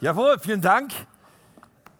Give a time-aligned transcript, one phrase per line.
[0.00, 0.92] Jawohl, vielen Dank.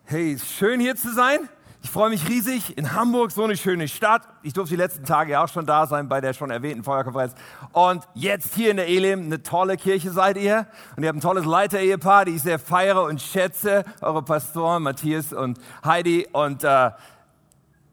[0.05, 1.49] Hey, schön hier zu sein.
[1.83, 2.79] Ich freue mich riesig.
[2.79, 4.23] In Hamburg, so eine schöne Stadt.
[4.45, 7.35] Ich durfte die letzten Tage ja auch schon da sein bei der schon erwähnten Feuerkonferenz.
[7.73, 10.69] Und jetzt hier in der Elim, eine tolle Kirche seid ihr.
[10.95, 13.85] Und ihr habt ein tolles Leiter-Ehepaar, die ich sehr feiere und schätze.
[14.01, 16.29] Eure Pastoren, Matthias und Heidi.
[16.31, 16.93] Und äh,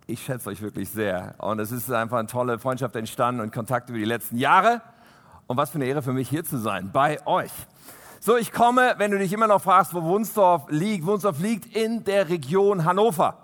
[0.06, 1.34] ich schätze euch wirklich sehr.
[1.40, 4.84] Und es ist einfach eine tolle Freundschaft entstanden und Kontakt über die letzten Jahre.
[5.48, 7.52] Und was für eine Ehre für mich hier zu sein, bei euch.
[8.26, 11.06] So, ich komme, wenn du dich immer noch fragst, wo Wunsdorf liegt.
[11.06, 13.38] Wunsdorf liegt in der Region Hannover.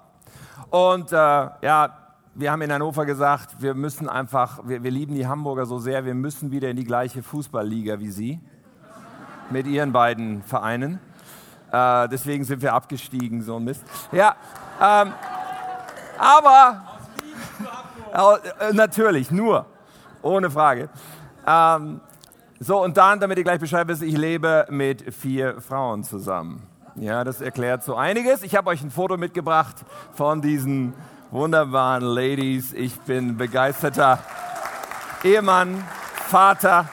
[0.72, 1.96] Und äh, ja,
[2.34, 6.04] wir haben in Hannover gesagt, wir müssen einfach, wir, wir lieben die Hamburger so sehr,
[6.04, 8.40] wir müssen wieder in die gleiche Fußballliga wie sie.
[9.52, 11.00] Mit ihren beiden Vereinen.
[11.72, 13.84] Äh, deswegen sind wir abgestiegen, so ein Mist.
[14.12, 14.36] Ja,
[14.82, 15.14] ähm,
[16.18, 16.82] aber
[18.60, 19.68] äh, natürlich, nur,
[20.24, 20.90] ohne Frage.
[21.46, 22.02] Ähm,
[22.64, 26.62] so, und dann, damit ihr gleich Bescheid wisst, ich lebe mit vier Frauen zusammen.
[26.94, 28.44] Ja, das erklärt so einiges.
[28.44, 29.78] Ich habe euch ein Foto mitgebracht
[30.14, 30.94] von diesen
[31.32, 32.72] wunderbaren Ladies.
[32.74, 34.20] Ich bin begeisterter
[35.24, 35.84] Ehemann,
[36.28, 36.88] Vater.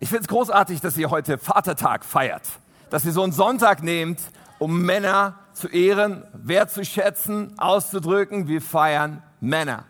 [0.00, 2.48] Ich finde es großartig, dass ihr heute Vatertag feiert.
[2.88, 4.18] Dass ihr so einen Sonntag nehmt,
[4.58, 8.48] um Männer zu ehren, wertzuschätzen, auszudrücken.
[8.48, 9.84] Wir feiern Männer.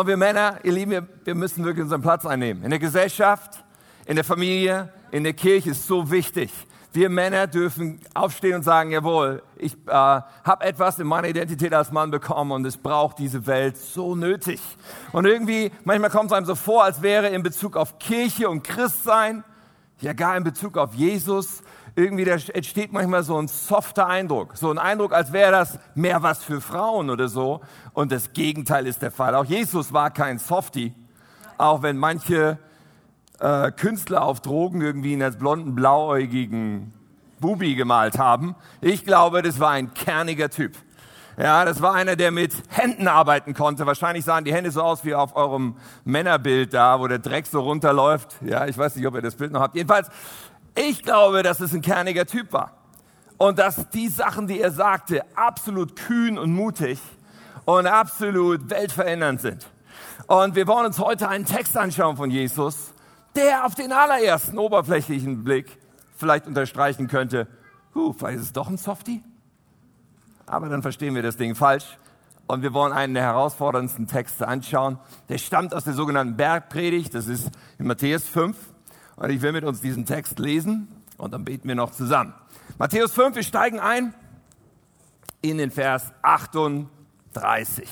[0.00, 2.64] Und wir Männer, ihr Lieben, wir, wir müssen wirklich unseren Platz einnehmen.
[2.64, 3.62] In der Gesellschaft,
[4.06, 6.50] in der Familie, in der Kirche ist so wichtig.
[6.94, 11.92] Wir Männer dürfen aufstehen und sagen, jawohl, ich äh, habe etwas in meiner Identität als
[11.92, 14.62] Mann bekommen und es braucht diese Welt so nötig.
[15.12, 18.64] Und irgendwie, manchmal kommt es einem so vor, als wäre in Bezug auf Kirche und
[18.64, 19.44] Christsein,
[20.00, 21.62] ja gar in Bezug auf Jesus,
[21.94, 24.56] irgendwie da entsteht manchmal so ein softer Eindruck.
[24.56, 27.60] So ein Eindruck, als wäre das mehr was für Frauen oder so.
[27.92, 29.34] Und das Gegenteil ist der Fall.
[29.34, 30.94] Auch Jesus war kein Softie.
[31.58, 32.58] Auch wenn manche
[33.40, 36.94] äh, Künstler auf Drogen irgendwie ihn als blonden, blauäugigen
[37.40, 38.54] Bubi gemalt haben.
[38.80, 40.76] Ich glaube, das war ein kerniger Typ.
[41.38, 43.86] Ja, das war einer, der mit Händen arbeiten konnte.
[43.86, 47.60] Wahrscheinlich sahen die Hände so aus wie auf eurem Männerbild da, wo der Dreck so
[47.60, 48.36] runterläuft.
[48.42, 49.74] Ja, ich weiß nicht, ob ihr das Bild noch habt.
[49.74, 50.08] Jedenfalls,
[50.74, 52.72] ich glaube, dass es ein kerniger Typ war.
[53.38, 57.00] Und dass die Sachen, die er sagte, absolut kühn und mutig
[57.64, 59.66] und absolut weltverändernd sind.
[60.26, 62.92] Und wir wollen uns heute einen Text anschauen von Jesus,
[63.34, 65.78] der auf den allerersten oberflächlichen Blick
[66.16, 67.48] vielleicht unterstreichen könnte,
[67.94, 69.22] huh, vielleicht ist es doch ein Softie.
[70.46, 71.98] Aber dann verstehen wir das Ding falsch.
[72.46, 74.98] Und wir wollen einen der herausforderndsten Texte anschauen.
[75.28, 77.14] Der stammt aus der sogenannten Bergpredigt.
[77.14, 78.56] Das ist in Matthäus 5.
[79.16, 82.34] Und ich will mit uns diesen Text lesen und dann beten wir noch zusammen.
[82.78, 84.14] Matthäus 5, wir steigen ein
[85.40, 87.88] in den Vers 38.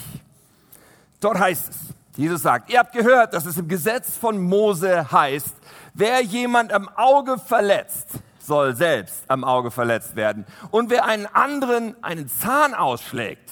[1.20, 1.78] Dort heißt es,
[2.16, 5.54] Jesus sagt, ihr habt gehört, dass es im Gesetz von Mose heißt,
[5.94, 8.08] wer jemand am Auge verletzt,
[8.40, 10.44] soll selbst am Auge verletzt werden.
[10.70, 13.50] Und wer einen anderen einen Zahn ausschlägt,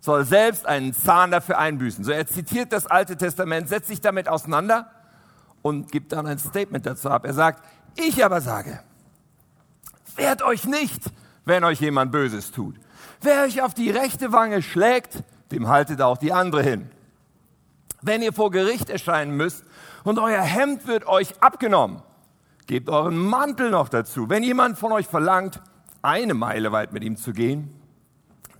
[0.00, 2.04] soll selbst einen Zahn dafür einbüßen.
[2.04, 4.90] So er zitiert das Alte Testament, setzt sich damit auseinander
[5.62, 7.24] und gibt dann ein Statement dazu ab.
[7.24, 7.64] Er sagt,
[7.96, 8.80] ich aber sage,
[10.16, 11.02] wehrt euch nicht,
[11.44, 12.76] wenn euch jemand Böses tut.
[13.20, 16.90] Wer euch auf die rechte Wange schlägt, dem haltet auch die andere hin.
[18.00, 19.64] Wenn ihr vor Gericht erscheinen müsst
[20.02, 22.02] und euer Hemd wird euch abgenommen,
[22.66, 24.28] gebt euren Mantel noch dazu.
[24.28, 25.60] Wenn jemand von euch verlangt,
[26.02, 27.72] eine Meile weit mit ihm zu gehen,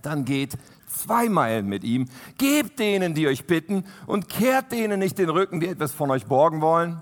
[0.01, 0.57] dann geht
[0.93, 2.07] zwei Meilen mit ihm.
[2.37, 6.25] Gebt denen, die euch bitten, und kehrt denen nicht den Rücken, die etwas von euch
[6.25, 7.01] borgen wollen.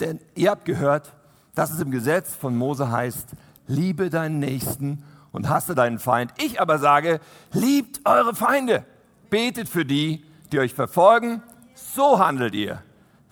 [0.00, 1.12] Denn ihr habt gehört,
[1.54, 3.28] dass es im Gesetz von Mose heißt,
[3.66, 6.32] liebe deinen Nächsten und hasse deinen Feind.
[6.38, 7.20] Ich aber sage,
[7.52, 8.84] liebt eure Feinde.
[9.28, 11.42] Betet für die, die euch verfolgen.
[11.74, 12.82] So handelt ihr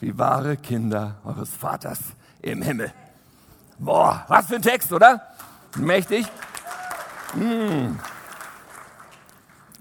[0.01, 1.99] wie wahre Kinder eures Vaters
[2.41, 2.93] im Himmel.
[3.79, 5.23] Boah, was für ein Text, oder?
[5.77, 6.27] Mächtig.
[7.35, 7.97] Mmh.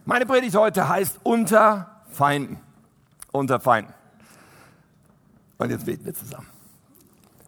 [0.07, 2.62] Meine Predigt heute heißt unter Feinden.
[3.34, 3.94] Unter Feinden.
[5.57, 6.47] Und jetzt beten wir zusammen.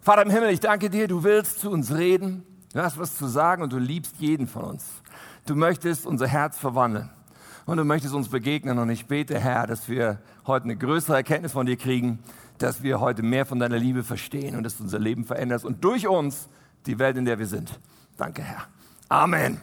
[0.02, 3.28] Vater im Himmel, ich danke dir, du willst zu uns reden, du hast was zu
[3.28, 4.86] sagen und du liebst jeden von uns.
[5.46, 7.10] Du möchtest unser Herz verwandeln
[7.66, 11.54] und du möchtest uns begegnen und ich bete, Herr, dass wir heute eine größere Erkenntnis
[11.54, 12.20] von dir kriegen,
[12.58, 15.82] dass wir heute mehr von deiner Liebe verstehen und dass du unser Leben veränderst und
[15.82, 16.50] durch uns
[16.88, 17.80] die Welt, in der wir sind.
[18.18, 18.64] Danke, Herr.
[19.08, 19.62] Amen.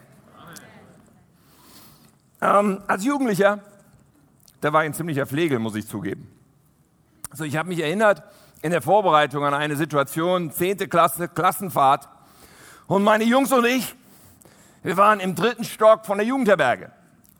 [2.46, 3.58] Ähm, als Jugendlicher,
[4.60, 6.30] da war ich ein ziemlicher Pflegel, muss ich zugeben.
[7.28, 8.22] Also ich habe mich erinnert
[8.62, 10.88] in der Vorbereitung an eine Situation, 10.
[10.88, 12.08] Klasse, Klassenfahrt.
[12.86, 13.96] Und meine Jungs und ich,
[14.84, 16.92] wir waren im dritten Stock von der Jugendherberge.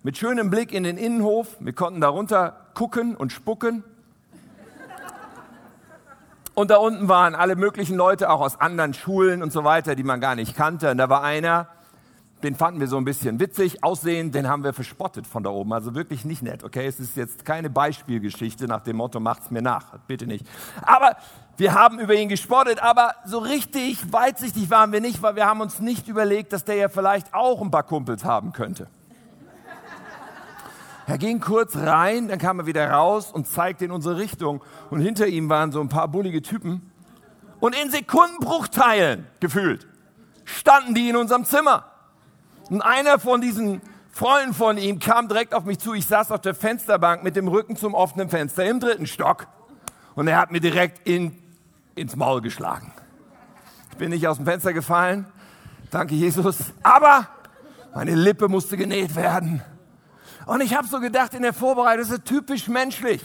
[0.03, 1.57] Mit schönem Blick in den Innenhof.
[1.61, 3.85] Wir konnten darunter gucken und spucken.
[6.55, 10.03] Und da unten waren alle möglichen Leute, auch aus anderen Schulen und so weiter, die
[10.03, 10.91] man gar nicht kannte.
[10.91, 11.69] Und da war einer,
[12.43, 15.73] den fanden wir so ein bisschen witzig, aussehen, den haben wir verspottet von da oben.
[15.73, 16.87] Also wirklich nicht nett, okay?
[16.87, 19.99] Es ist jetzt keine Beispielgeschichte nach dem Motto, macht's mir nach.
[20.07, 20.47] Bitte nicht.
[20.83, 21.17] Aber
[21.57, 25.63] wir haben über ihn gespottet, aber so richtig weitsichtig waren wir nicht, weil wir haben
[25.63, 28.89] uns nicht überlegt, dass der ja vielleicht auch ein paar Kumpels haben könnte.
[31.07, 34.61] Er ging kurz rein, dann kam er wieder raus und zeigte in unsere Richtung.
[34.91, 36.91] Und hinter ihm waren so ein paar bullige Typen.
[37.61, 39.87] Und in Sekundenbruchteilen gefühlt
[40.45, 41.85] standen die in unserem Zimmer.
[42.69, 43.81] Und einer von diesen
[44.11, 45.95] Freunden von ihm kam direkt auf mich zu.
[45.95, 49.47] Ich saß auf der Fensterbank mit dem Rücken zum offenen Fenster im dritten Stock.
[50.15, 51.37] Und er hat mir direkt in,
[51.95, 52.93] ins Maul geschlagen.
[53.91, 55.27] Ich bin nicht aus dem Fenster gefallen.
[55.91, 56.57] Danke, Jesus.
[56.83, 57.29] Aber
[57.95, 59.63] meine Lippe musste genäht werden.
[60.47, 63.23] Und ich habe so gedacht in der Vorbereitung, das ist typisch menschlich.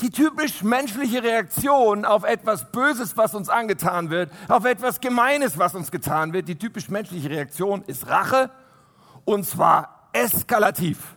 [0.00, 5.74] Die typisch menschliche Reaktion auf etwas Böses, was uns angetan wird, auf etwas Gemeines, was
[5.74, 8.50] uns getan wird, die typisch menschliche Reaktion ist Rache
[9.26, 11.16] und zwar eskalativ.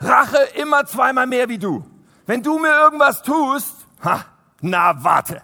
[0.00, 1.84] Rache immer zweimal mehr wie du.
[2.24, 4.24] Wenn du mir irgendwas tust, ha,
[4.62, 5.42] na warte.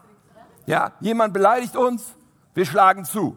[0.64, 2.14] Ja, jemand beleidigt uns,
[2.54, 3.36] wir schlagen zu.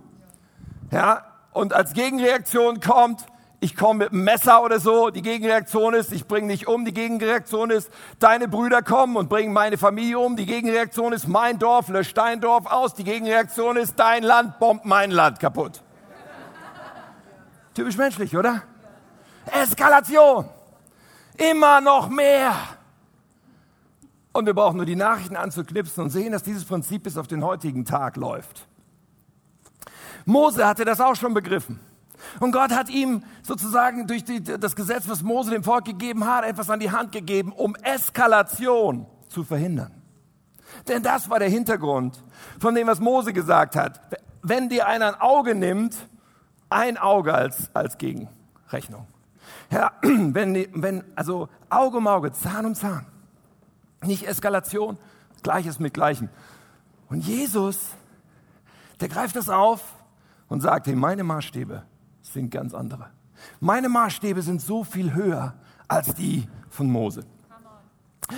[0.91, 3.25] Ja, und als Gegenreaktion kommt,
[3.59, 5.11] ich komme mit einem Messer oder so.
[5.11, 6.83] Die Gegenreaktion ist, ich bringe dich um.
[6.83, 10.35] Die Gegenreaktion ist, deine Brüder kommen und bringen meine Familie um.
[10.35, 12.95] Die Gegenreaktion ist, mein Dorf löscht dein Dorf aus.
[12.95, 15.83] Die Gegenreaktion ist, dein Land bombt mein Land kaputt.
[17.73, 18.63] Typisch menschlich, oder?
[19.45, 20.49] Eskalation.
[21.37, 22.53] Immer noch mehr.
[24.33, 27.43] Und wir brauchen nur die Nachrichten anzuknipsen und sehen, dass dieses Prinzip bis auf den
[27.43, 28.67] heutigen Tag läuft.
[30.25, 31.79] Mose hatte das auch schon begriffen.
[32.39, 36.45] Und Gott hat ihm sozusagen durch die, das Gesetz, was Mose dem Volk gegeben hat,
[36.45, 39.91] etwas an die Hand gegeben, um Eskalation zu verhindern.
[40.87, 42.23] Denn das war der Hintergrund
[42.59, 43.99] von dem, was Mose gesagt hat.
[44.41, 45.95] Wenn dir einer ein Auge nimmt,
[46.71, 49.07] ein Auge als, als Gegenrechnung.
[49.69, 53.05] Ja, wenn, wenn, also Auge um Auge, Zahn um Zahn.
[54.03, 54.97] Nicht Eskalation,
[55.43, 56.29] Gleiches mit Gleichem.
[57.09, 57.79] Und Jesus,
[58.99, 59.83] der greift das auf
[60.47, 61.83] und sagt, hey, meine Maßstäbe
[62.21, 63.07] sind ganz andere.
[63.59, 65.53] Meine Maßstäbe sind so viel höher
[65.87, 67.25] als die von Mose.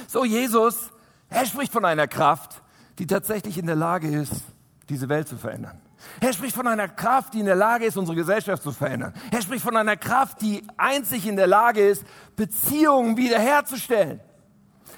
[0.07, 0.91] So, Jesus,
[1.29, 2.61] er spricht von einer Kraft,
[2.99, 4.43] die tatsächlich in der Lage ist,
[4.89, 5.79] diese Welt zu verändern.
[6.19, 9.13] Er spricht von einer Kraft, die in der Lage ist, unsere Gesellschaft zu verändern.
[9.31, 12.03] Er spricht von einer Kraft, die einzig in der Lage ist,
[12.35, 14.19] Beziehungen wiederherzustellen.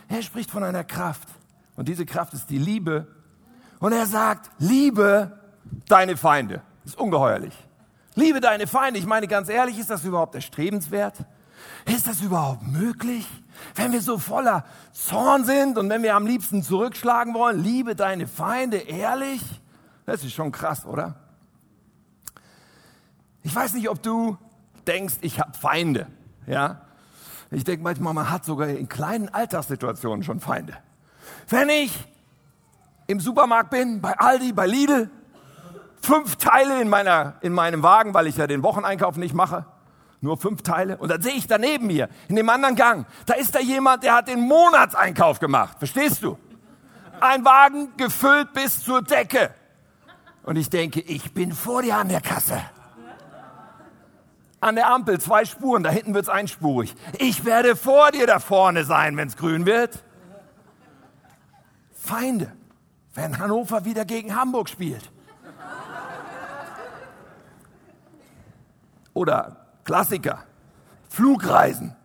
[0.08, 1.28] Er spricht von einer Kraft.
[1.76, 3.08] Und diese Kraft ist die Liebe.
[3.80, 5.40] Und er sagt, liebe
[5.88, 6.62] deine Feinde.
[6.84, 7.54] Das ist ungeheuerlich.
[8.16, 9.00] Liebe deine Feinde.
[9.00, 11.16] Ich meine ganz ehrlich, ist das überhaupt erstrebenswert?
[11.86, 13.28] Ist das überhaupt möglich?
[13.76, 18.28] Wenn wir so voller Zorn sind und wenn wir am liebsten zurückschlagen wollen, liebe deine
[18.28, 19.42] Feinde, ehrlich?
[20.06, 21.16] Das ist schon krass, oder?
[23.44, 24.38] Ich weiß nicht, ob du
[24.88, 26.08] denkst, ich habe Feinde.
[26.48, 26.82] Ja?
[27.52, 30.76] Ich denke manchmal, man hat sogar in kleinen Alltagssituationen schon Feinde.
[31.50, 31.92] Wenn ich
[33.08, 35.10] im Supermarkt bin, bei Aldi, bei Lidl,
[36.02, 39.66] fünf Teile in, meiner, in meinem Wagen, weil ich ja den Wocheneinkauf nicht mache.
[40.22, 40.98] Nur fünf Teile.
[40.98, 44.16] Und dann sehe ich daneben mir, in dem anderen Gang, da ist da jemand, der
[44.16, 45.78] hat den Monatseinkauf gemacht.
[45.78, 46.38] Verstehst du?
[47.20, 49.54] Ein Wagen gefüllt bis zur Decke.
[50.46, 52.62] Und ich denke, ich bin vor dir an der Kasse.
[54.60, 56.96] An der Ampel zwei Spuren, da hinten wird es einspurig.
[57.18, 60.04] Ich werde vor dir da vorne sein, wenn es grün wird.
[61.94, 62.52] Feinde,
[63.16, 65.12] wenn Hannover wieder gegen Hamburg spielt.
[69.16, 70.44] Oder Klassiker,
[71.10, 71.96] Flugreisen.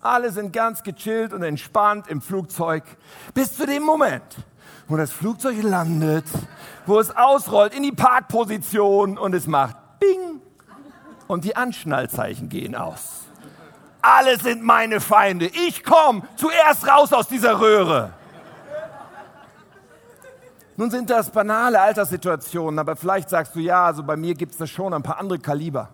[0.00, 2.84] Alle sind ganz gechillt und entspannt im Flugzeug
[3.34, 4.44] bis zu dem Moment,
[4.90, 6.24] wo das Flugzeug landet,
[6.84, 10.40] wo es ausrollt in die Parkposition und es macht Bing
[11.28, 13.20] und die Anschnallzeichen gehen aus.
[14.02, 15.46] Alle sind meine Feinde.
[15.46, 18.12] Ich komme zuerst raus aus dieser Röhre.
[20.76, 24.58] Nun sind das banale Alterssituationen, aber vielleicht sagst du ja, also bei mir gibt es
[24.58, 25.90] da schon ein paar andere Kaliber.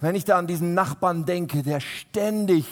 [0.00, 2.66] Wenn ich da an diesen Nachbarn denke, der ständig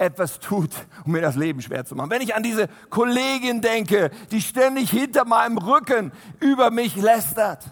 [0.00, 0.70] etwas tut,
[1.04, 2.10] um mir das Leben schwer zu machen.
[2.10, 7.64] Wenn ich an diese Kollegin denke, die ständig hinter meinem Rücken über mich lästert.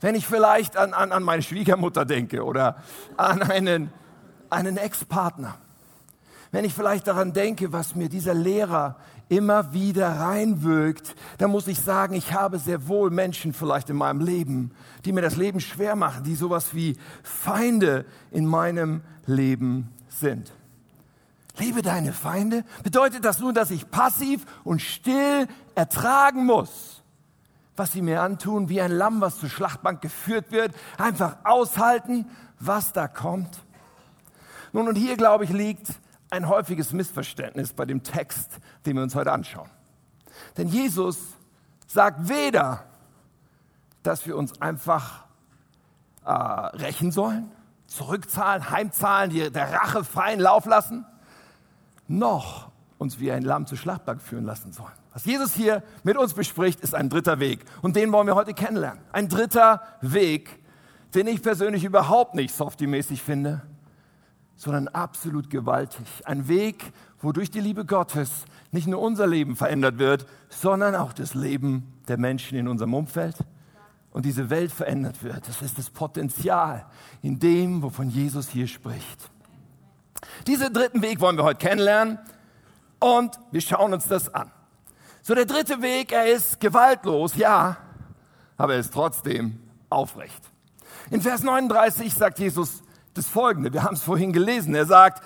[0.00, 2.76] Wenn ich vielleicht an, an, an meine Schwiegermutter denke oder
[3.16, 3.90] an einen,
[4.48, 5.56] einen Ex-Partner.
[6.52, 8.96] Wenn ich vielleicht daran denke, was mir dieser Lehrer
[9.28, 14.20] immer wieder reinwirkt, dann muss ich sagen, ich habe sehr wohl Menschen vielleicht in meinem
[14.20, 14.70] Leben,
[15.04, 20.52] die mir das Leben schwer machen, die sowas wie Feinde in meinem Leben sind.
[21.58, 22.64] Liebe deine Feinde?
[22.82, 27.02] Bedeutet das nun, dass ich passiv und still ertragen muss,
[27.76, 32.26] was sie mir antun, wie ein Lamm, was zur Schlachtbank geführt wird, einfach aushalten,
[32.58, 33.58] was da kommt.
[34.72, 35.88] Nun, und hier, glaube ich, liegt
[36.30, 39.70] ein häufiges Missverständnis bei dem Text, den wir uns heute anschauen.
[40.56, 41.18] Denn Jesus
[41.86, 42.84] sagt weder,
[44.02, 45.24] dass wir uns einfach
[46.24, 47.50] äh, rächen sollen,
[47.86, 51.06] zurückzahlen, heimzahlen, die, der Rache freien Lauf lassen,
[52.08, 54.92] noch uns wie ein Lamm zur Schlachtbank führen lassen sollen.
[55.12, 57.64] Was Jesus hier mit uns bespricht, ist ein dritter Weg.
[57.82, 59.02] Und den wollen wir heute kennenlernen.
[59.12, 60.60] Ein dritter Weg,
[61.14, 63.62] den ich persönlich überhaupt nicht softy-mäßig finde,
[64.56, 66.06] sondern absolut gewaltig.
[66.24, 71.34] Ein Weg, wodurch die Liebe Gottes nicht nur unser Leben verändert wird, sondern auch das
[71.34, 73.36] Leben der Menschen in unserem Umfeld
[74.10, 75.46] und diese Welt verändert wird.
[75.48, 76.86] Das ist das Potenzial
[77.22, 79.30] in dem, wovon Jesus hier spricht.
[80.46, 82.18] Diesen dritten Weg wollen wir heute kennenlernen
[82.98, 84.50] und wir schauen uns das an.
[85.22, 87.76] So der dritte Weg, er ist gewaltlos, ja,
[88.56, 89.60] aber er ist trotzdem
[89.90, 90.42] aufrecht.
[91.10, 92.82] In Vers 39 sagt Jesus
[93.14, 95.22] das Folgende, wir haben es vorhin gelesen, er sagt,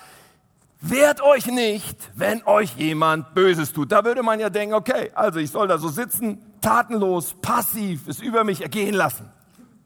[0.80, 3.92] wehrt euch nicht, wenn euch jemand Böses tut.
[3.92, 8.20] Da würde man ja denken, okay, also ich soll da so sitzen, tatenlos, passiv, es
[8.20, 9.30] über mich ergehen lassen.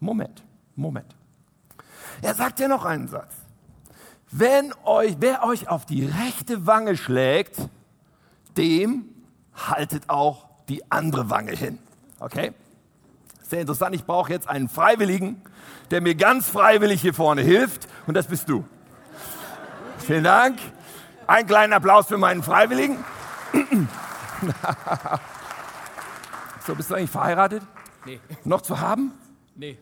[0.00, 0.42] Moment,
[0.74, 1.14] Moment.
[2.22, 3.34] Er sagt ja noch einen Satz.
[4.30, 7.56] Wenn euch, wer euch auf die rechte Wange schlägt,
[8.56, 9.04] dem
[9.54, 11.78] haltet auch die andere Wange hin.
[12.18, 12.52] Okay?
[13.42, 13.94] Sehr interessant.
[13.94, 15.40] Ich brauche jetzt einen Freiwilligen,
[15.90, 17.86] der mir ganz freiwillig hier vorne hilft.
[18.06, 18.64] Und das bist du.
[19.98, 20.58] Vielen Dank.
[21.26, 23.04] Ein kleinen Applaus für meinen Freiwilligen.
[26.66, 27.62] so, bist du eigentlich verheiratet?
[28.04, 28.20] Nee.
[28.44, 29.12] Noch zu haben?
[29.54, 29.78] Nee.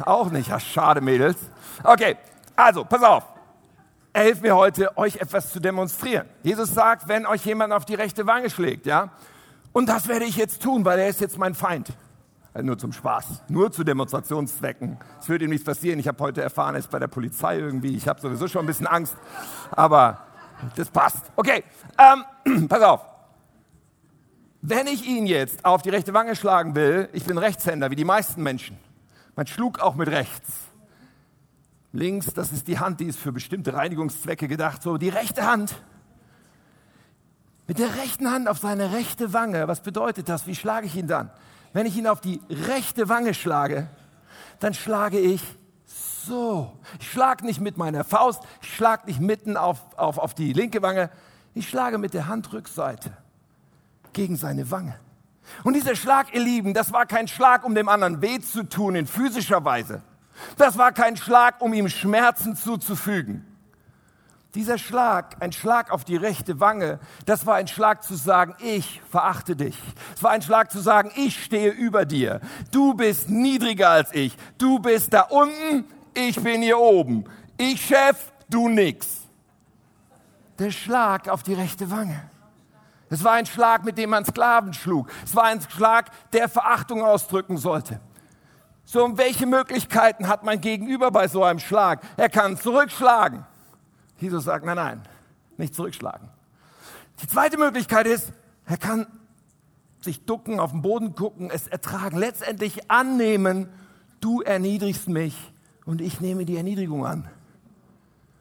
[0.00, 0.48] Auch nicht.
[0.48, 1.38] Ja, schade, Mädels.
[1.82, 2.16] Okay,
[2.56, 3.33] also, pass auf.
[4.16, 6.28] Hilft mir heute, euch etwas zu demonstrieren.
[6.44, 9.10] Jesus sagt, wenn euch jemand auf die rechte Wange schlägt, ja,
[9.72, 11.88] und das werde ich jetzt tun, weil er ist jetzt mein Feind.
[12.62, 14.98] Nur zum Spaß, nur zu Demonstrationszwecken.
[15.20, 15.98] Es wird ihm nichts passieren.
[15.98, 17.96] Ich habe heute erfahren, er ist bei der Polizei irgendwie.
[17.96, 19.16] Ich habe sowieso schon ein bisschen Angst,
[19.72, 20.20] aber
[20.76, 21.32] das passt.
[21.34, 21.64] Okay,
[21.98, 23.00] ähm, pass auf.
[24.62, 28.04] Wenn ich ihn jetzt auf die rechte Wange schlagen will, ich bin Rechtshänder, wie die
[28.04, 28.78] meisten Menschen.
[29.34, 30.63] Man schlug auch mit rechts.
[31.94, 34.82] Links, das ist die Hand, die ist für bestimmte Reinigungszwecke gedacht.
[34.82, 35.76] So, die rechte Hand.
[37.68, 39.68] Mit der rechten Hand auf seine rechte Wange.
[39.68, 40.48] Was bedeutet das?
[40.48, 41.30] Wie schlage ich ihn dann?
[41.72, 43.88] Wenn ich ihn auf die rechte Wange schlage,
[44.58, 45.40] dann schlage ich
[45.86, 46.72] so.
[46.98, 50.82] Ich schlage nicht mit meiner Faust, ich schlage nicht mitten auf, auf, auf die linke
[50.82, 51.10] Wange,
[51.54, 53.16] ich schlage mit der Handrückseite
[54.12, 54.98] gegen seine Wange.
[55.62, 58.96] Und dieser Schlag, ihr Lieben, das war kein Schlag, um dem anderen weh zu tun
[58.96, 60.02] in physischer Weise.
[60.56, 63.46] Das war kein Schlag, um ihm Schmerzen zuzufügen.
[64.54, 69.00] Dieser Schlag, ein Schlag auf die rechte Wange, das war ein Schlag zu sagen, ich
[69.10, 69.76] verachte dich.
[70.14, 72.40] Es war ein Schlag zu sagen, ich stehe über dir.
[72.70, 74.36] Du bist niedriger als ich.
[74.56, 77.24] Du bist da unten, ich bin hier oben.
[77.58, 79.22] Ich Chef, du nix.
[80.60, 82.30] Der Schlag auf die rechte Wange.
[83.10, 85.10] Es war ein Schlag, mit dem man Sklaven schlug.
[85.24, 88.00] Es war ein Schlag, der Verachtung ausdrücken sollte.
[88.84, 92.02] So, und welche Möglichkeiten hat mein Gegenüber bei so einem Schlag?
[92.16, 93.44] Er kann zurückschlagen.
[94.18, 95.02] Jesus sagt, nein, nein,
[95.56, 96.28] nicht zurückschlagen.
[97.22, 98.32] Die zweite Möglichkeit ist,
[98.66, 99.06] er kann
[100.00, 103.68] sich ducken, auf den Boden gucken, es ertragen, letztendlich annehmen,
[104.20, 105.34] du erniedrigst mich
[105.86, 107.28] und ich nehme die Erniedrigung an.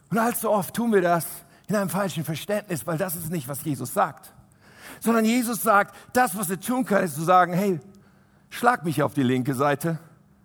[0.09, 1.25] Und allzu oft tun wir das
[1.67, 4.33] in einem falschen Verständnis, weil das ist nicht, was Jesus sagt.
[4.99, 7.79] Sondern Jesus sagt, das, was er tun kann, ist zu sagen, hey,
[8.49, 9.97] schlag mich auf die linke Seite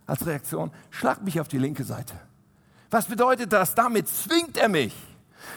[0.08, 2.14] als Reaktion, schlag mich auf die linke Seite.
[2.90, 3.74] Was bedeutet das?
[3.74, 4.94] Damit zwingt er mich.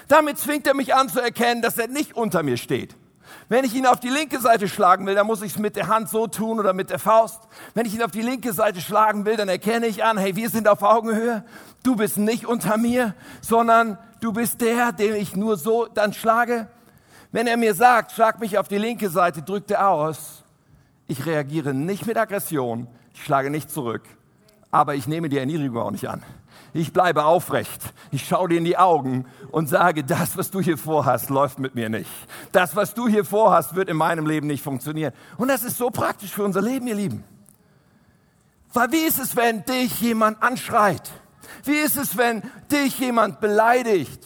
[0.08, 2.96] Damit zwingt er mich anzuerkennen, dass er nicht unter mir steht.
[3.48, 5.88] Wenn ich ihn auf die linke Seite schlagen will, dann muss ich es mit der
[5.88, 7.40] Hand so tun oder mit der Faust.
[7.74, 10.50] Wenn ich ihn auf die linke Seite schlagen will, dann erkenne ich an, hey, wir
[10.50, 11.46] sind auf Augenhöhe.
[11.82, 16.68] Du bist nicht unter mir, sondern du bist der, den ich nur so dann schlage.
[17.32, 20.44] Wenn er mir sagt, schlag mich auf die linke Seite, drückt er aus.
[21.08, 24.04] Ich reagiere nicht mit Aggression, ich schlage nicht zurück,
[24.72, 26.24] aber ich nehme die Erniedrigung auch nicht an.
[26.74, 27.94] Ich bleibe aufrecht.
[28.12, 31.76] Ich schaue dir in die Augen und sage, das, was du hier vorhast, läuft mit
[31.76, 32.10] mir nicht.
[32.54, 35.14] Das, was du hier vorhast, wird in meinem Leben nicht funktionieren.
[35.38, 37.24] Und das ist so praktisch für unser Leben, ihr Lieben.
[38.74, 41.12] Weil wie ist es, wenn dich jemand anschreit?
[41.66, 44.26] Wie ist es, wenn dich jemand beleidigt?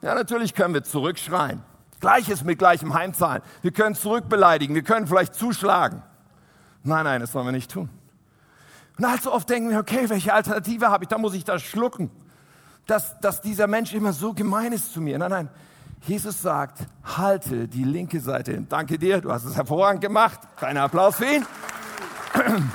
[0.00, 1.62] Ja, natürlich können wir zurückschreien.
[1.98, 3.42] Gleiches mit gleichem Heimzahlen.
[3.62, 4.76] Wir können zurückbeleidigen.
[4.76, 6.04] Wir können vielleicht zuschlagen.
[6.84, 7.90] Nein, nein, das sollen wir nicht tun.
[8.98, 11.08] Und allzu oft denken wir, okay, welche Alternative habe ich?
[11.08, 12.10] Da muss ich das schlucken,
[12.86, 15.18] dass, dass dieser Mensch immer so gemein ist zu mir.
[15.18, 15.48] Nein, nein.
[16.02, 18.66] Jesus sagt, halte die linke Seite hin.
[18.68, 20.40] Danke dir, du hast es hervorragend gemacht.
[20.56, 21.46] Kleiner Applaus für ihn.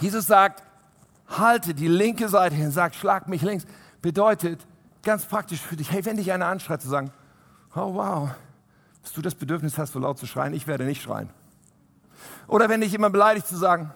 [0.00, 0.62] Jesus sagt,
[1.28, 3.66] halte die linke Seite hin, sagt, schlag mich links.
[4.00, 4.64] Bedeutet
[5.02, 7.10] ganz praktisch für dich, hey, wenn dich einer anschreit, zu sagen,
[7.74, 8.30] oh wow,
[9.02, 11.30] dass du das Bedürfnis hast, so laut zu schreien, ich werde nicht schreien.
[12.46, 13.92] Oder wenn dich jemand beleidigt, zu sagen,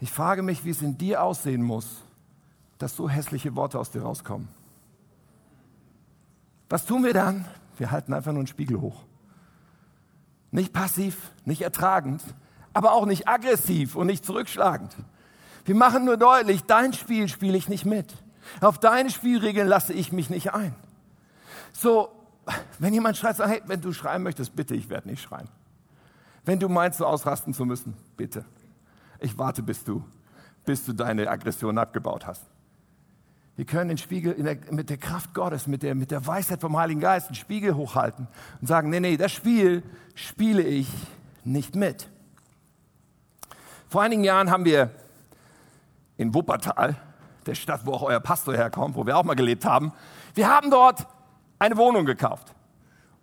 [0.00, 1.86] ich frage mich, wie es in dir aussehen muss,
[2.78, 4.48] dass so hässliche Worte aus dir rauskommen.
[6.70, 7.44] Was tun wir dann?
[7.76, 9.02] Wir halten einfach nur einen Spiegel hoch.
[10.50, 12.22] Nicht passiv, nicht ertragend,
[12.72, 14.96] aber auch nicht aggressiv und nicht zurückschlagend.
[15.64, 18.14] Wir machen nur deutlich, dein Spiel spiele ich nicht mit.
[18.60, 20.74] Auf deine Spielregeln lasse ich mich nicht ein.
[21.72, 22.10] So,
[22.78, 25.48] wenn jemand schreit, sag, hey, wenn du schreien möchtest, bitte, ich werde nicht schreien.
[26.44, 28.44] Wenn du meinst, so ausrasten zu müssen, bitte.
[29.20, 30.02] Ich warte, bis du,
[30.64, 32.42] bis du deine Aggression abgebaut hast.
[33.56, 36.78] Wir können den Spiegel der, mit der Kraft Gottes, mit der, mit der Weisheit vom
[36.78, 38.26] Heiligen Geist, den Spiegel hochhalten
[38.60, 39.82] und sagen, nee, nee, das Spiel
[40.14, 40.88] spiele ich
[41.44, 42.08] nicht mit.
[43.88, 44.90] Vor einigen Jahren haben wir
[46.16, 46.96] in Wuppertal,
[47.44, 49.92] der Stadt, wo auch euer Pastor herkommt, wo wir auch mal gelebt haben,
[50.34, 51.06] wir haben dort
[51.58, 52.54] eine Wohnung gekauft.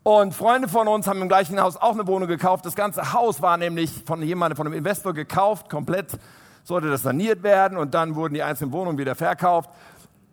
[0.08, 2.66] Und Freunde von uns haben im gleichen Haus auch eine Wohnung gekauft.
[2.66, 6.18] Das ganze Haus war nämlich von jemandem, von einem Investor gekauft, komplett
[6.64, 9.70] sollte das saniert werden und dann wurden die einzelnen Wohnungen wieder verkauft.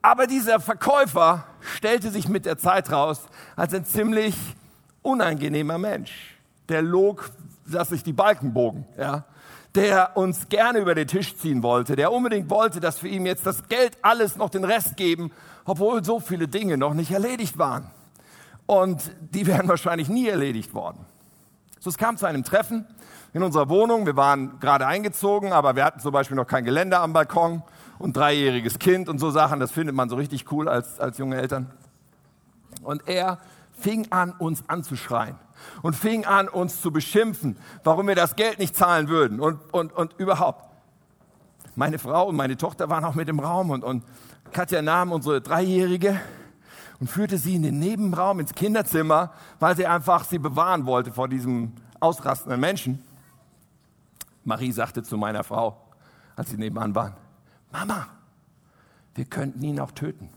[0.00, 3.22] Aber dieser Verkäufer stellte sich mit der Zeit raus
[3.56, 4.36] als ein ziemlich
[5.02, 6.38] unangenehmer Mensch.
[6.68, 7.32] Der log,
[7.66, 9.24] dass sich die Balken bogen, ja.
[9.74, 13.44] Der uns gerne über den Tisch ziehen wollte, der unbedingt wollte, dass wir ihm jetzt
[13.44, 15.32] das Geld alles noch den Rest geben,
[15.64, 17.90] obwohl so viele Dinge noch nicht erledigt waren.
[18.66, 21.04] Und die wären wahrscheinlich nie erledigt worden.
[21.80, 22.86] So, es kam zu einem Treffen
[23.34, 24.06] in unserer Wohnung.
[24.06, 27.62] Wir waren gerade eingezogen, aber wir hatten zum Beispiel noch kein Geländer am Balkon
[27.98, 29.60] und dreijähriges Kind und so Sachen.
[29.60, 31.70] Das findet man so richtig cool als, als junge Eltern.
[32.82, 33.38] Und er
[33.72, 35.36] fing an, uns anzuschreien
[35.82, 39.92] und fing an, uns zu beschimpfen, warum wir das Geld nicht zahlen würden und, und,
[39.92, 40.64] und überhaupt.
[41.76, 44.04] Meine Frau und meine Tochter waren auch mit im Raum und, und
[44.52, 46.20] Katja nahm unsere Dreijährige
[47.00, 51.28] und führte sie in den Nebenraum ins Kinderzimmer, weil sie einfach sie bewahren wollte vor
[51.28, 53.02] diesem ausrastenden Menschen.
[54.44, 55.76] Marie sagte zu meiner Frau,
[56.36, 57.14] als sie nebenan waren,
[57.72, 58.06] Mama,
[59.14, 60.28] wir könnten ihn auch töten.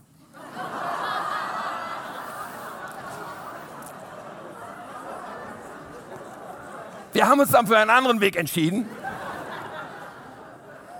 [7.12, 8.86] Wir haben uns dann für einen anderen Weg entschieden,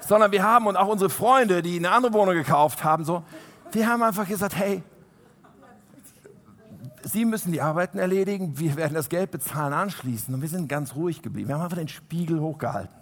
[0.01, 3.23] sondern wir haben und auch unsere Freunde, die eine andere Wohnung gekauft haben, so,
[3.73, 4.83] wir haben einfach gesagt, hey,
[7.03, 10.35] Sie müssen die Arbeiten erledigen, wir werden das Geld bezahlen anschließen.
[10.35, 11.49] Und wir sind ganz ruhig geblieben.
[11.49, 12.95] Wir haben einfach den Spiegel hochgehalten.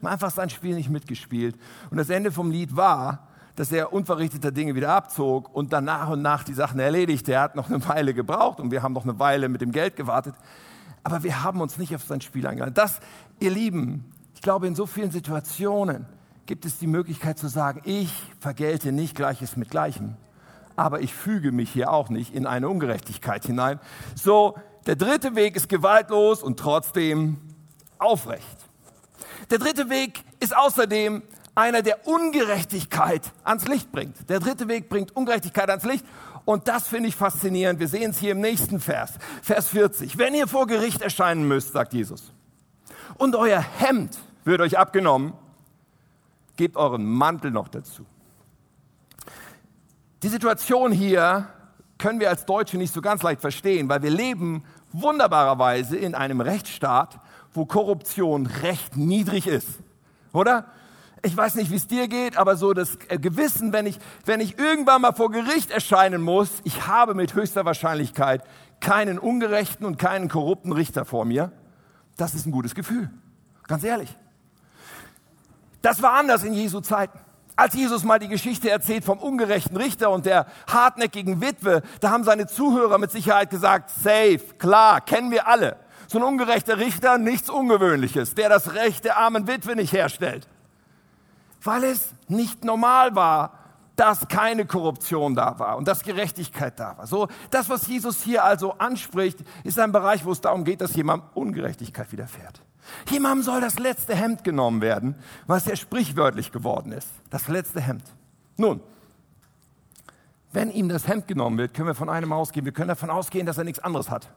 [0.00, 1.56] Wir haben einfach sein Spiel nicht mitgespielt.
[1.90, 6.10] Und das Ende vom Lied war, dass er unverrichteter Dinge wieder abzog und dann nach
[6.10, 7.32] und nach die Sachen erledigte.
[7.32, 9.96] Er hat noch eine Weile gebraucht und wir haben noch eine Weile mit dem Geld
[9.96, 10.34] gewartet.
[11.02, 12.74] Aber wir haben uns nicht auf sein Spiel eingeladen.
[12.74, 13.00] Das,
[13.40, 16.06] ihr Lieben, ich glaube, in so vielen Situationen
[16.44, 20.16] gibt es die Möglichkeit zu sagen, ich vergelte nicht Gleiches mit Gleichem
[20.76, 23.80] aber ich füge mich hier auch nicht in eine Ungerechtigkeit hinein.
[24.14, 24.54] So,
[24.86, 27.38] der dritte Weg ist gewaltlos und trotzdem
[27.98, 28.56] aufrecht.
[29.50, 31.22] Der dritte Weg ist außerdem
[31.54, 34.28] einer, der Ungerechtigkeit ans Licht bringt.
[34.28, 36.04] Der dritte Weg bringt Ungerechtigkeit ans Licht.
[36.44, 37.80] Und das finde ich faszinierend.
[37.80, 40.18] Wir sehen es hier im nächsten Vers, Vers 40.
[40.18, 42.32] Wenn ihr vor Gericht erscheinen müsst, sagt Jesus,
[43.18, 45.32] und euer Hemd wird euch abgenommen,
[46.56, 48.06] gebt euren Mantel noch dazu.
[50.26, 51.46] Die Situation hier
[51.98, 56.40] können wir als Deutsche nicht so ganz leicht verstehen, weil wir leben wunderbarerweise in einem
[56.40, 57.20] Rechtsstaat,
[57.52, 59.68] wo Korruption recht niedrig ist.
[60.32, 60.66] Oder?
[61.22, 64.58] Ich weiß nicht, wie es dir geht, aber so das Gewissen, wenn ich, wenn ich
[64.58, 68.42] irgendwann mal vor Gericht erscheinen muss, ich habe mit höchster Wahrscheinlichkeit
[68.80, 71.52] keinen ungerechten und keinen korrupten Richter vor mir.
[72.16, 73.10] Das ist ein gutes Gefühl.
[73.68, 74.12] Ganz ehrlich.
[75.82, 77.16] Das war anders in Jesu Zeiten.
[77.58, 82.22] Als Jesus mal die Geschichte erzählt vom ungerechten Richter und der hartnäckigen Witwe, da haben
[82.22, 85.78] seine Zuhörer mit Sicherheit gesagt, safe, klar, kennen wir alle.
[86.06, 90.46] So ein ungerechter Richter, nichts Ungewöhnliches, der das Recht der armen Witwe nicht herstellt.
[91.62, 93.58] Weil es nicht normal war,
[93.96, 97.06] dass keine Korruption da war und dass Gerechtigkeit da war.
[97.06, 100.94] So, das, was Jesus hier also anspricht, ist ein Bereich, wo es darum geht, dass
[100.94, 102.60] jemand Ungerechtigkeit widerfährt.
[103.10, 107.08] Jemandem soll das letzte Hemd genommen werden, was ja sprichwörtlich geworden ist.
[107.30, 108.04] Das letzte Hemd.
[108.56, 108.80] Nun,
[110.52, 112.64] wenn ihm das Hemd genommen wird, können wir von einem ausgehen.
[112.64, 114.28] Wir können davon ausgehen, dass er nichts anderes hat.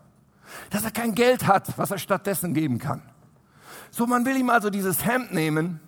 [0.70, 3.02] Dass er kein Geld hat, was er stattdessen geben kann.
[3.92, 5.80] So, man will ihm also dieses Hemd nehmen.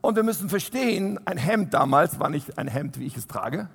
[0.00, 3.70] Und wir müssen verstehen, ein Hemd damals war nicht ein Hemd, wie ich es trage,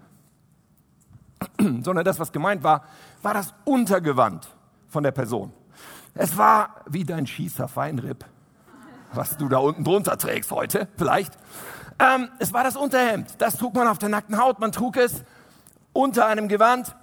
[1.60, 2.86] sondern das, was gemeint war,
[3.24, 4.48] war das Untergewand
[4.88, 5.52] von der Person.
[6.14, 8.26] Es war wie dein Schießer Feinripp.
[9.14, 11.36] was du da unten drunter trägst heute, vielleicht.
[12.00, 13.34] Ähm, es war das Unterhemd.
[13.40, 14.60] Das trug man auf der nackten Haut.
[14.60, 15.24] Man trug es
[15.94, 16.96] unter einem Gewand.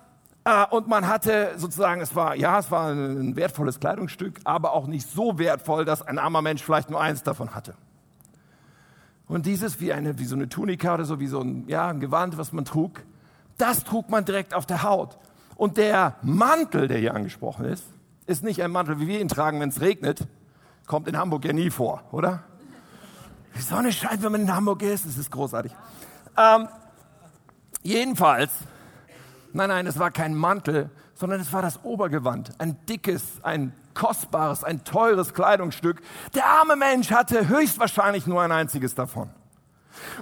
[0.45, 4.87] Äh, und man hatte sozusagen, es war, ja, es war ein wertvolles Kleidungsstück, aber auch
[4.87, 7.75] nicht so wertvoll, dass ein armer Mensch vielleicht nur eins davon hatte.
[9.29, 11.99] Und dieses wie eine, wie so eine Tunika oder so, wie so ein, ja, ein
[11.99, 13.03] Gewand, was man trug,
[13.59, 15.19] das trug man direkt auf der Haut.
[15.57, 17.85] Und der Mantel, der hier angesprochen ist,
[18.27, 20.27] ist nicht ein Mantel, wie wir ihn tragen, wenn es regnet.
[20.87, 22.43] Kommt in Hamburg ja nie vor, oder?
[23.57, 25.07] Die Sonne scheint, wenn man in Hamburg ist.
[25.07, 25.75] Das ist großartig.
[26.37, 26.69] Ähm,
[27.83, 28.53] jedenfalls,
[29.53, 32.53] nein, nein, es war kein Mantel, sondern es war das Obergewand.
[32.59, 36.03] Ein dickes, ein kostbares, ein teures Kleidungsstück.
[36.35, 39.31] Der arme Mensch hatte höchstwahrscheinlich nur ein einziges davon.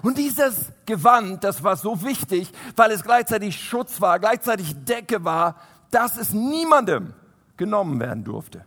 [0.02, 5.56] Und dieses Gewand, das war so wichtig, weil es gleichzeitig Schutz war, gleichzeitig Decke war,
[5.90, 7.12] dass es niemandem
[7.56, 8.64] genommen werden durfte.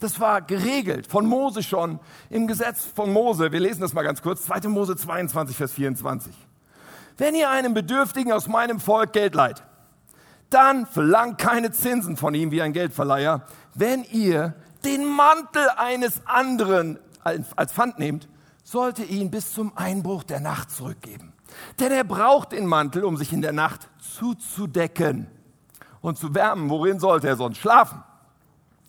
[0.00, 3.52] Das war geregelt von Mose schon im Gesetz von Mose.
[3.52, 4.44] Wir lesen das mal ganz kurz.
[4.44, 4.68] 2.
[4.68, 6.34] Mose 22, Vers 24.
[7.18, 9.62] Wenn ihr einem Bedürftigen aus meinem Volk Geld leiht,
[10.48, 13.44] dann verlangt keine Zinsen von ihm wie ein Geldverleiher.
[13.74, 18.28] Wenn ihr den Mantel eines anderen als Pfand nehmt,
[18.64, 21.34] sollte ihn bis zum Einbruch der Nacht zurückgeben.
[21.78, 25.26] Denn er braucht den Mantel, um sich in der Nacht zuzudecken
[26.00, 26.70] und zu wärmen.
[26.70, 28.02] Worin sollte er sonst schlafen?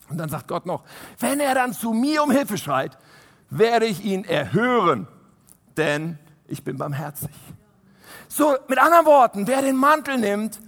[0.08, 0.84] Und dann sagt Gott noch,
[1.18, 2.98] wenn er dann zu mir um Hilfe schreit,
[3.50, 5.06] werde ich ihn erhören,
[5.76, 7.30] denn ich bin barmherzig.
[8.28, 10.60] So, mit anderen Worten, wer den Mantel nimmt,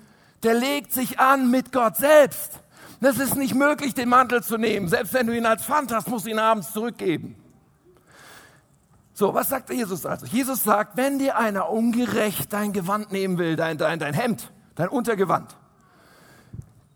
[0.42, 2.60] der legt sich an mit Gott selbst.
[3.00, 4.88] Das ist nicht möglich, den Mantel zu nehmen.
[4.88, 7.36] Selbst wenn du ihn als Pfand hast, musst du ihn abends zurückgeben.
[9.14, 10.26] So, was sagt Jesus also?
[10.26, 14.88] Jesus sagt, wenn dir einer ungerecht dein Gewand nehmen will, dein, dein, dein Hemd, dein
[14.88, 15.56] Untergewand,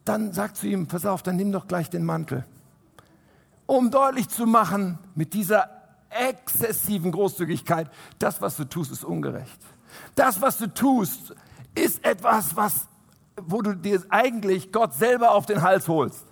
[0.08, 2.44] dann sagt zu ihm, pass auf, dann nimm doch gleich den Mantel.
[3.66, 5.68] Um deutlich zu machen, mit dieser
[6.10, 9.58] exzessiven Großzügigkeit, das, was du tust, ist ungerecht.
[10.14, 11.34] Das, was du tust,
[11.74, 12.88] ist etwas, was,
[13.36, 16.24] wo du dir eigentlich Gott selber auf den Hals holst.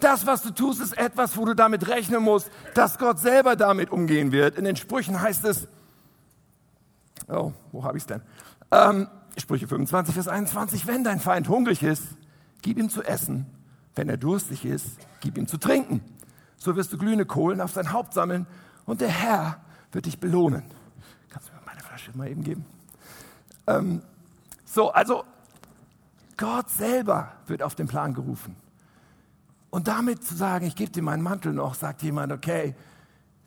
[0.00, 3.90] Das, was du tust, ist etwas, wo du damit rechnen musst, dass Gott selber damit
[3.90, 4.56] umgehen wird.
[4.56, 5.68] In den Sprüchen heißt es,
[7.28, 8.22] oh, wo habe ich es denn?
[8.70, 12.02] Ähm, Sprüche 25, Vers 21, wenn dein Feind hungrig ist,
[12.62, 13.46] gib ihm zu essen.
[13.94, 16.00] Wenn er durstig ist, gib ihm zu trinken.
[16.56, 18.46] So wirst du glühende Kohlen auf sein Haupt sammeln
[18.84, 19.60] und der Herr
[19.92, 20.64] wird dich belohnen.
[21.30, 22.64] Kannst du mir meine Flasche mal eben geben?
[23.66, 24.02] Ähm,
[24.64, 25.24] so, also
[26.36, 28.56] Gott selber wird auf den Plan gerufen.
[29.70, 32.74] Und damit zu sagen, ich gebe dir meinen Mantel noch, sagt jemand, okay,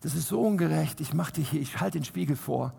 [0.01, 2.73] das ist so ungerecht, ich mache dir hier, ich halte den Spiegel vor.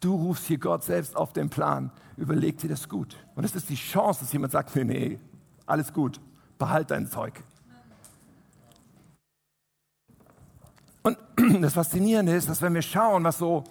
[0.00, 3.16] Du rufst hier Gott selbst auf den Plan, überleg dir das gut.
[3.34, 5.18] Und es ist die Chance, dass jemand sagt, nee, nee,
[5.68, 6.20] alles gut,
[6.58, 7.42] behalt dein Zeug.
[11.02, 11.18] Und
[11.62, 13.64] das Faszinierende ist, dass wenn wir schauen, was so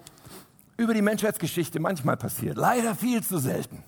[0.76, 3.82] über die Menschheitsgeschichte manchmal passiert, leider viel zu selten,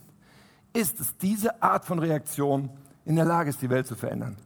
[0.73, 2.71] ist es diese Art von Reaktion
[3.05, 4.37] in der Lage ist, die Welt zu verändern.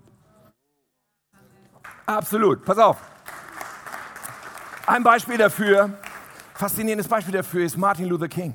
[2.06, 2.98] Absolut, pass auf.
[4.86, 5.90] Ein Beispiel dafür,
[6.54, 8.54] faszinierendes Beispiel dafür ist Martin Luther King.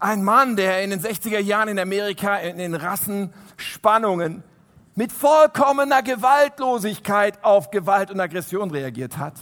[0.00, 2.74] Ein Mann, der in den 60er Jahren in Amerika in den
[3.68, 4.42] Rassenspannungen
[4.94, 9.34] mit vollkommener Gewaltlosigkeit auf Gewalt und Aggression reagiert hat.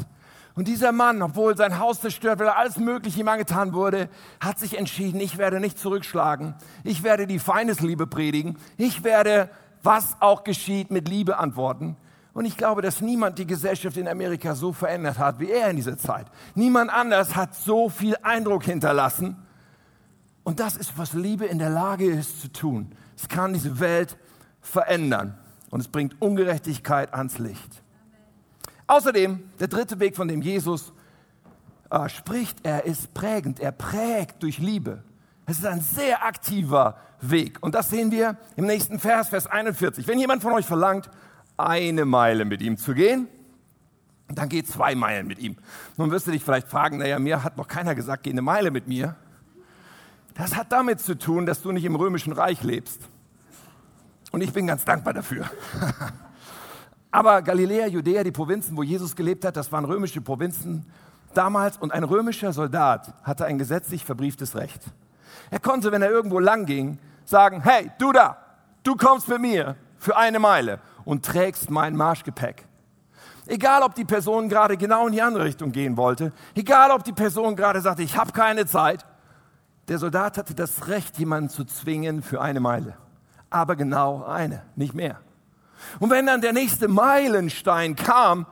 [0.55, 4.09] Und dieser Mann, obwohl sein Haus zerstört, weil alles Mögliche ihm angetan wurde,
[4.41, 6.55] hat sich entschieden, ich werde nicht zurückschlagen.
[6.83, 8.59] Ich werde die Feindesliebe predigen.
[8.77, 9.51] Ich werde,
[9.83, 11.97] was auch geschieht, mit Liebe antworten.
[12.33, 15.77] Und ich glaube, dass niemand die Gesellschaft in Amerika so verändert hat wie er in
[15.77, 16.27] dieser Zeit.
[16.55, 19.46] Niemand anders hat so viel Eindruck hinterlassen.
[20.47, 22.93] Und das ist, was Liebe in der Lage ist zu tun.
[23.17, 24.17] Es kann diese Welt
[24.61, 25.37] verändern
[25.71, 27.83] und es bringt Ungerechtigkeit ans Licht.
[28.87, 30.93] Außerdem, der dritte Weg, von dem Jesus
[31.91, 35.03] äh, spricht, er ist prägend, er prägt durch Liebe.
[35.47, 37.59] Es ist ein sehr aktiver Weg.
[37.61, 40.07] Und das sehen wir im nächsten Vers, Vers 41.
[40.07, 41.11] Wenn jemand von euch verlangt,
[41.57, 43.27] eine Meile mit ihm zu gehen,
[44.29, 45.57] dann geht zwei Meilen mit ihm.
[45.97, 48.71] Nun wirst du dich vielleicht fragen, naja, mir hat noch keiner gesagt, geh eine Meile
[48.71, 49.17] mit mir.
[50.37, 53.01] Das hat damit zu tun, dass du nicht im römischen Reich lebst.
[54.33, 55.47] Und ich bin ganz dankbar dafür.
[57.11, 60.85] Aber Galiläa, Judäa, die Provinzen, wo Jesus gelebt hat, das waren römische Provinzen
[61.33, 61.79] damals.
[61.79, 64.83] Und ein römischer Soldat hatte ein gesetzlich verbrieftes Recht.
[65.51, 68.37] Er konnte, wenn er irgendwo lang ging, sagen, hey, du da,
[68.83, 72.67] du kommst mit mir für eine Meile und trägst mein Marschgepäck.
[73.47, 77.13] Egal, ob die Person gerade genau in die andere Richtung gehen wollte, egal, ob die
[77.13, 79.07] Person gerade sagte, ich habe keine Zeit,
[79.89, 82.97] der Soldat hatte das Recht, jemanden zu zwingen für eine Meile.
[83.51, 85.21] Aber genau eine, nicht mehr.
[86.01, 88.47] Und wenn dann der nächste Meilenstein kam,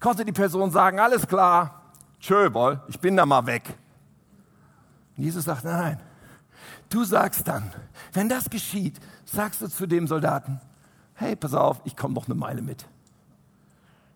[0.00, 1.82] konnte die Person sagen, alles klar,
[2.20, 3.62] Tschö, wohl, ich bin da mal weg.
[5.16, 6.00] Und Jesus sagt, nein, nein,
[6.88, 7.72] du sagst dann,
[8.12, 10.60] wenn das geschieht, sagst du zu dem Soldaten,
[11.14, 12.86] hey, pass auf, ich komme noch eine Meile mit.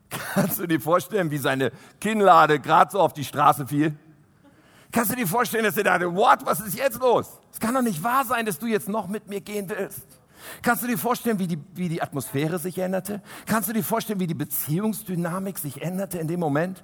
[0.08, 3.96] Kannst du dir vorstellen, wie seine Kinnlade gerade so auf die Straße fiel?
[4.96, 7.28] Kannst du dir vorstellen, dass er dachte, what, was ist jetzt los?
[7.52, 10.06] Es kann doch nicht wahr sein, dass du jetzt noch mit mir gehen willst.
[10.62, 13.20] Kannst du dir vorstellen, wie die, wie die Atmosphäre sich änderte?
[13.44, 16.82] Kannst du dir vorstellen, wie die Beziehungsdynamik sich änderte in dem Moment?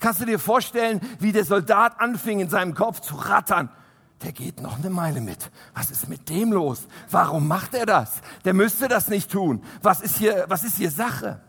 [0.00, 3.70] Kannst du dir vorstellen, wie der Soldat anfing, in seinem Kopf zu rattern?
[4.24, 5.52] Der geht noch eine Meile mit.
[5.72, 6.88] Was ist mit dem los?
[7.12, 8.22] Warum macht er das?
[8.44, 9.62] Der müsste das nicht tun.
[9.82, 11.40] Was ist hier, was ist hier Sache?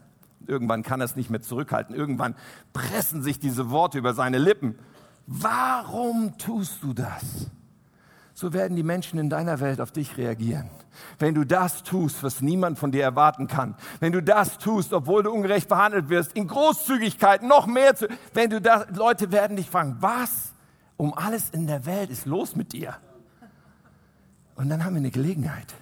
[0.45, 1.95] Irgendwann kann er es nicht mehr zurückhalten.
[1.95, 2.35] Irgendwann
[2.71, 4.77] pressen sich diese Worte über seine Lippen.
[5.25, 7.49] Warum tust du das?
[8.33, 10.69] So werden die Menschen in deiner Welt auf dich reagieren.
[11.19, 13.75] Wenn du das tust, was niemand von dir erwarten kann.
[13.99, 18.49] Wenn du das tust, obwohl du ungerecht behandelt wirst, in Großzügigkeit noch mehr zu, wenn
[18.49, 20.53] du das, Leute werden dich fragen, was
[20.97, 22.95] um alles in der Welt ist los mit dir?
[24.55, 25.73] Und dann haben wir eine Gelegenheit.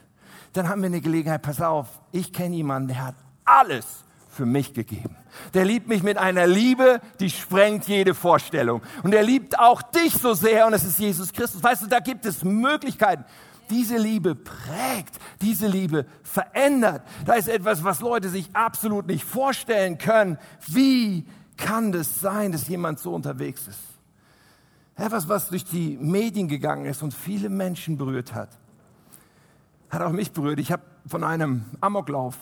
[0.53, 4.73] Dann haben wir eine Gelegenheit, pass auf, ich kenne jemanden, der hat alles für mich
[4.73, 5.17] gegeben.
[5.53, 8.81] Der liebt mich mit einer Liebe, die sprengt jede Vorstellung.
[9.03, 11.61] Und er liebt auch dich so sehr und es ist Jesus Christus.
[11.61, 13.25] Weißt du, da gibt es Möglichkeiten.
[13.69, 17.03] Diese Liebe prägt, diese Liebe verändert.
[17.25, 20.37] Da ist etwas, was Leute sich absolut nicht vorstellen können.
[20.67, 21.25] Wie
[21.57, 23.79] kann das sein, dass jemand so unterwegs ist?
[24.95, 28.57] Etwas, was durch die Medien gegangen ist und viele Menschen berührt hat.
[29.89, 30.59] Hat auch mich berührt.
[30.59, 32.37] Ich habe von einem Amoklauf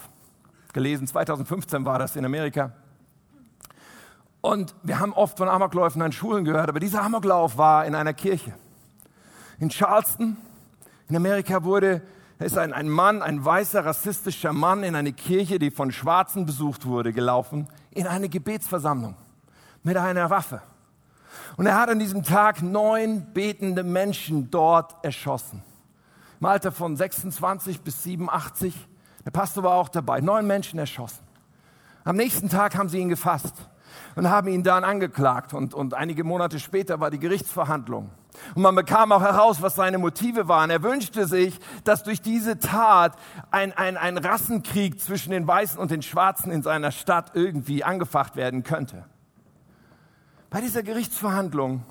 [0.74, 1.08] gelesen.
[1.08, 2.72] 2015 war das in Amerika.
[4.42, 8.14] Und wir haben oft von Amokläufen an Schulen gehört, aber dieser Amoklauf war in einer
[8.14, 8.54] Kirche.
[9.60, 10.38] In Charleston,
[11.10, 12.02] in Amerika wurde,
[12.40, 16.86] ist ein, ein Mann, ein weißer rassistischer Mann in eine Kirche, die von Schwarzen besucht
[16.86, 19.16] wurde, gelaufen, in eine Gebetsversammlung
[19.84, 20.62] mit einer Waffe.
[21.58, 25.62] Und er hat an diesem Tag neun betende Menschen dort erschossen.
[26.40, 28.74] Im Alter von 26 bis 87
[29.30, 30.22] der Pastor war auch dabei.
[30.22, 31.24] Neun Menschen erschossen.
[32.04, 33.54] Am nächsten Tag haben sie ihn gefasst
[34.16, 35.54] und haben ihn dann angeklagt.
[35.54, 38.10] Und, und einige Monate später war die Gerichtsverhandlung.
[38.56, 40.72] Und man bekam auch heraus, was seine Motive waren.
[40.72, 43.20] Er wünschte sich, dass durch diese Tat
[43.52, 48.36] ein, ein, ein Rassenkrieg zwischen den Weißen und den Schwarzen in seiner Stadt irgendwie angefacht
[48.36, 49.06] werden könnte.
[50.50, 51.84] Bei dieser Gerichtsverhandlung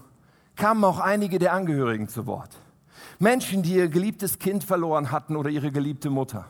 [0.57, 2.51] kamen auch einige der Angehörigen zu Wort.
[3.20, 6.44] Menschen, die ihr geliebtes Kind verloren hatten oder ihre geliebte Mutter.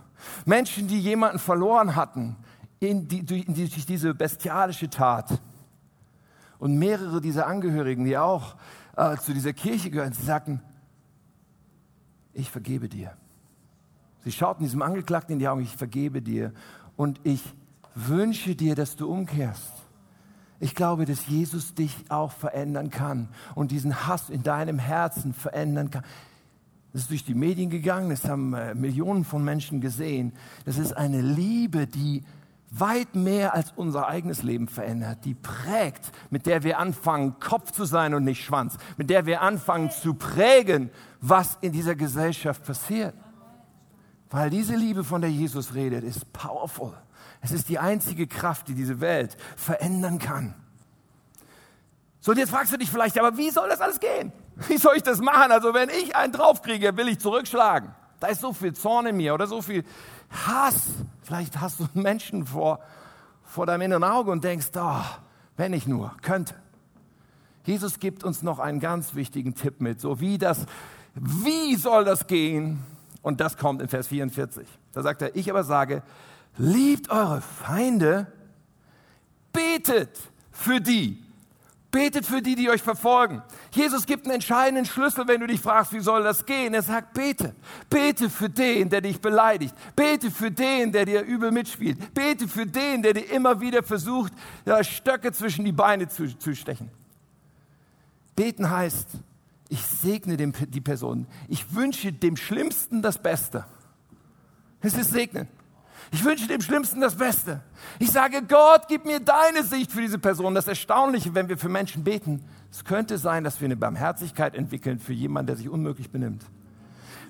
[0.44, 2.36] Menschen, die jemanden verloren hatten
[2.80, 3.44] in die, durch,
[3.86, 5.40] diese bestialische Tat.
[6.58, 8.56] Und mehrere dieser Angehörigen, die auch
[8.96, 10.60] äh, zu dieser Kirche gehören, sie sagten,
[12.32, 13.16] ich vergebe dir.
[14.24, 16.52] Sie schauten diesem Angeklagten in die Augen, ich vergebe dir
[16.96, 17.42] und ich
[17.94, 19.72] wünsche dir, dass du umkehrst.
[20.60, 25.90] Ich glaube, dass Jesus dich auch verändern kann und diesen Hass in deinem Herzen verändern
[25.90, 26.04] kann.
[26.92, 30.32] Das ist durch die Medien gegangen, das haben äh, Millionen von Menschen gesehen.
[30.64, 32.24] Das ist eine Liebe, die
[32.70, 37.84] weit mehr als unser eigenes Leben verändert, die prägt, mit der wir anfangen, Kopf zu
[37.84, 43.14] sein und nicht Schwanz, mit der wir anfangen zu prägen, was in dieser Gesellschaft passiert.
[44.30, 46.92] Weil diese Liebe, von der Jesus redet, ist powerful.
[47.40, 50.54] Es ist die einzige Kraft, die diese Welt verändern kann.
[52.28, 54.32] So, und jetzt fragst du dich vielleicht, aber wie soll das alles gehen?
[54.68, 55.50] Wie soll ich das machen?
[55.50, 57.94] Also wenn ich einen draufkriege, will ich zurückschlagen.
[58.20, 59.82] Da ist so viel Zorn in mir oder so viel
[60.46, 60.88] Hass.
[61.22, 62.80] Vielleicht hast du einen Menschen vor,
[63.44, 65.00] vor deinem inneren Auge und denkst, oh,
[65.56, 66.54] wenn ich nur könnte.
[67.64, 70.66] Jesus gibt uns noch einen ganz wichtigen Tipp mit, so wie das,
[71.14, 72.84] wie soll das gehen?
[73.22, 74.68] Und das kommt in Vers 44.
[74.92, 76.02] Da sagt er, ich aber sage,
[76.58, 78.26] liebt eure Feinde,
[79.50, 80.10] betet
[80.52, 81.24] für die,
[81.90, 83.42] Betet für die, die euch verfolgen.
[83.72, 86.74] Jesus gibt einen entscheidenden Schlüssel, wenn du dich fragst, wie soll das gehen.
[86.74, 87.54] Er sagt, bete.
[87.88, 89.74] Bete für den, der dich beleidigt.
[89.96, 92.12] Bete für den, der dir übel mitspielt.
[92.12, 94.34] Bete für den, der dir immer wieder versucht,
[94.82, 96.90] Stöcke zwischen die Beine zu, zu stechen.
[98.36, 99.08] Beten heißt,
[99.70, 101.26] ich segne dem, die Person.
[101.48, 103.64] Ich wünsche dem Schlimmsten das Beste.
[104.82, 105.48] Es ist segnen.
[106.10, 107.60] Ich wünsche dem Schlimmsten das Beste.
[107.98, 110.54] Ich sage, Gott, gib mir deine Sicht für diese Person.
[110.54, 114.98] Das Erstaunliche, wenn wir für Menschen beten, es könnte sein, dass wir eine Barmherzigkeit entwickeln
[114.98, 116.44] für jemanden, der sich unmöglich benimmt.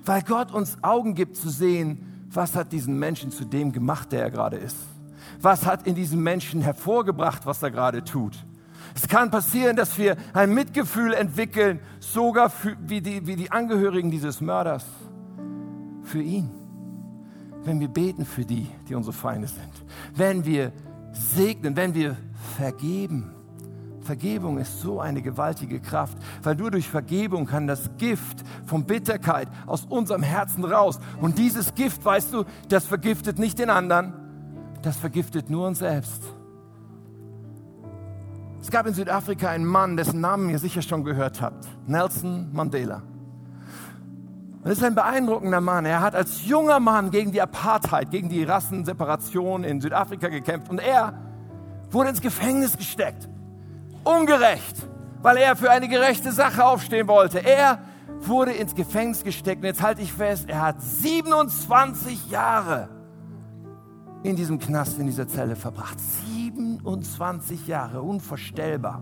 [0.05, 4.21] Weil Gott uns Augen gibt zu sehen, was hat diesen Menschen zu dem gemacht, der
[4.21, 4.77] er gerade ist.
[5.41, 8.45] Was hat in diesem Menschen hervorgebracht, was er gerade tut.
[8.95, 14.09] Es kann passieren, dass wir ein Mitgefühl entwickeln, sogar für, wie, die, wie die Angehörigen
[14.09, 14.85] dieses Mörders,
[16.03, 16.58] für ihn
[17.63, 19.71] wenn wir beten für die, die unsere Feinde sind,
[20.15, 20.71] wenn wir
[21.11, 22.15] segnen, wenn wir
[22.57, 23.31] vergeben,
[24.01, 29.47] Vergebung ist so eine gewaltige Kraft, weil nur durch Vergebung kann das Gift von Bitterkeit
[29.67, 30.99] aus unserem Herzen raus.
[31.21, 34.13] Und dieses Gift, weißt du, das vergiftet nicht den anderen,
[34.81, 36.23] das vergiftet nur uns selbst.
[38.61, 43.03] Es gab in Südafrika einen Mann, dessen Namen ihr sicher schon gehört habt, Nelson Mandela.
[44.63, 45.85] Das ist ein beeindruckender Mann.
[45.85, 50.69] Er hat als junger Mann gegen die Apartheid, gegen die Rassenseparation in Südafrika gekämpft.
[50.69, 51.13] Und er
[51.91, 53.29] wurde ins Gefängnis gesteckt.
[54.03, 54.75] Ungerecht,
[55.21, 57.39] weil er für eine gerechte Sache aufstehen wollte.
[57.39, 57.79] Er
[58.19, 59.61] wurde ins Gefängnis gesteckt.
[59.61, 62.89] Und jetzt halte ich fest, er hat 27 Jahre
[64.23, 65.97] in diesem Knast, in dieser Zelle verbracht.
[66.27, 69.01] 27 Jahre, unvorstellbar.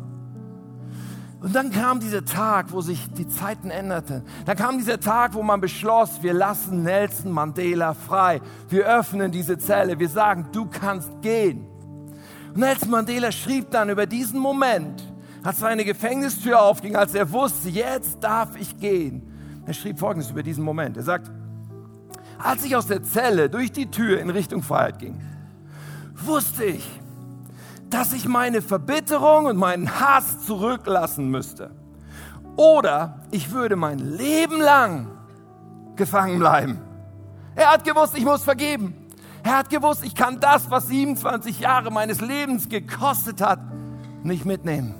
[1.40, 4.24] Und dann kam dieser Tag, wo sich die Zeiten änderten.
[4.46, 8.42] Dann kam dieser Tag, wo man beschloss, wir lassen Nelson Mandela frei.
[8.70, 10.00] Wir öffnen diese Zelle.
[10.00, 11.68] Wir sagen, du kannst gehen.
[12.48, 15.04] Und Nelson Mandela schrieb dann über diesen Moment,
[15.44, 19.22] als seine Gefängnistür aufging, als er wusste, jetzt darf ich gehen.
[19.68, 20.98] Er schrieb Folgendes über diesen Moment.
[20.98, 21.30] Er sagt,
[22.40, 25.22] als ich aus der Zelle durch die Tür in Richtung Freiheit ging,
[26.16, 26.90] wusste ich,
[27.90, 31.72] dass ich meine Verbitterung und meinen Hass zurücklassen müsste.
[32.56, 35.08] Oder ich würde mein Leben lang
[35.96, 36.80] gefangen bleiben.
[37.56, 38.96] Er hat gewusst, ich muss vergeben.
[39.44, 43.60] Er hat gewusst, ich kann das, was 27 Jahre meines Lebens gekostet hat,
[44.24, 44.96] nicht mitnehmen.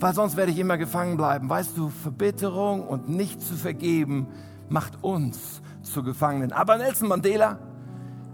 [0.00, 1.48] Weil sonst werde ich immer gefangen bleiben.
[1.48, 4.26] Weißt du, Verbitterung und nicht zu vergeben
[4.68, 6.52] macht uns zu Gefangenen.
[6.52, 7.58] Aber Nelson Mandela,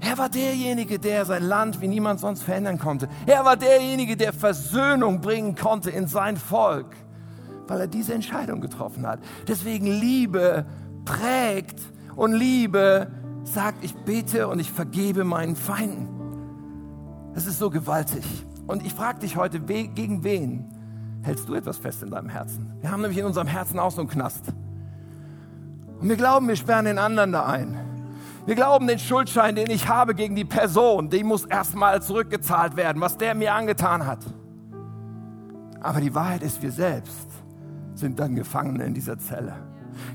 [0.00, 3.08] er war derjenige, der sein Land wie niemand sonst verändern konnte.
[3.26, 6.94] Er war derjenige, der Versöhnung bringen konnte in sein Volk,
[7.66, 9.20] weil er diese Entscheidung getroffen hat.
[9.46, 10.66] Deswegen Liebe
[11.04, 11.80] prägt
[12.14, 13.08] und Liebe
[13.44, 16.08] sagt, ich bete und ich vergebe meinen Feinden.
[17.34, 18.24] Das ist so gewaltig.
[18.66, 20.66] Und ich frage dich heute, gegen wen
[21.22, 22.72] hältst du etwas fest in deinem Herzen?
[22.80, 24.44] Wir haben nämlich in unserem Herzen auch so einen Knast.
[26.00, 27.87] Und wir glauben, wir sperren den anderen da ein.
[28.48, 32.98] Wir glauben, den Schuldschein, den ich habe gegen die Person, den muss erstmal zurückgezahlt werden,
[33.02, 34.24] was der mir angetan hat.
[35.82, 37.28] Aber die Wahrheit ist, wir selbst
[37.92, 39.52] sind dann Gefangene in dieser Zelle.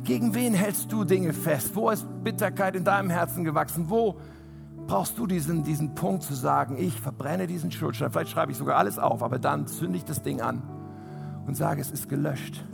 [0.03, 1.75] Gegen wen hältst du Dinge fest?
[1.75, 3.91] Wo ist Bitterkeit in deinem Herzen gewachsen?
[3.91, 4.19] Wo
[4.87, 8.11] brauchst du diesen, diesen Punkt zu sagen, ich verbrenne diesen Schuldschein?
[8.11, 10.63] Vielleicht schreibe ich sogar alles auf, aber dann zünde ich das Ding an
[11.45, 12.65] und sage, es ist gelöscht.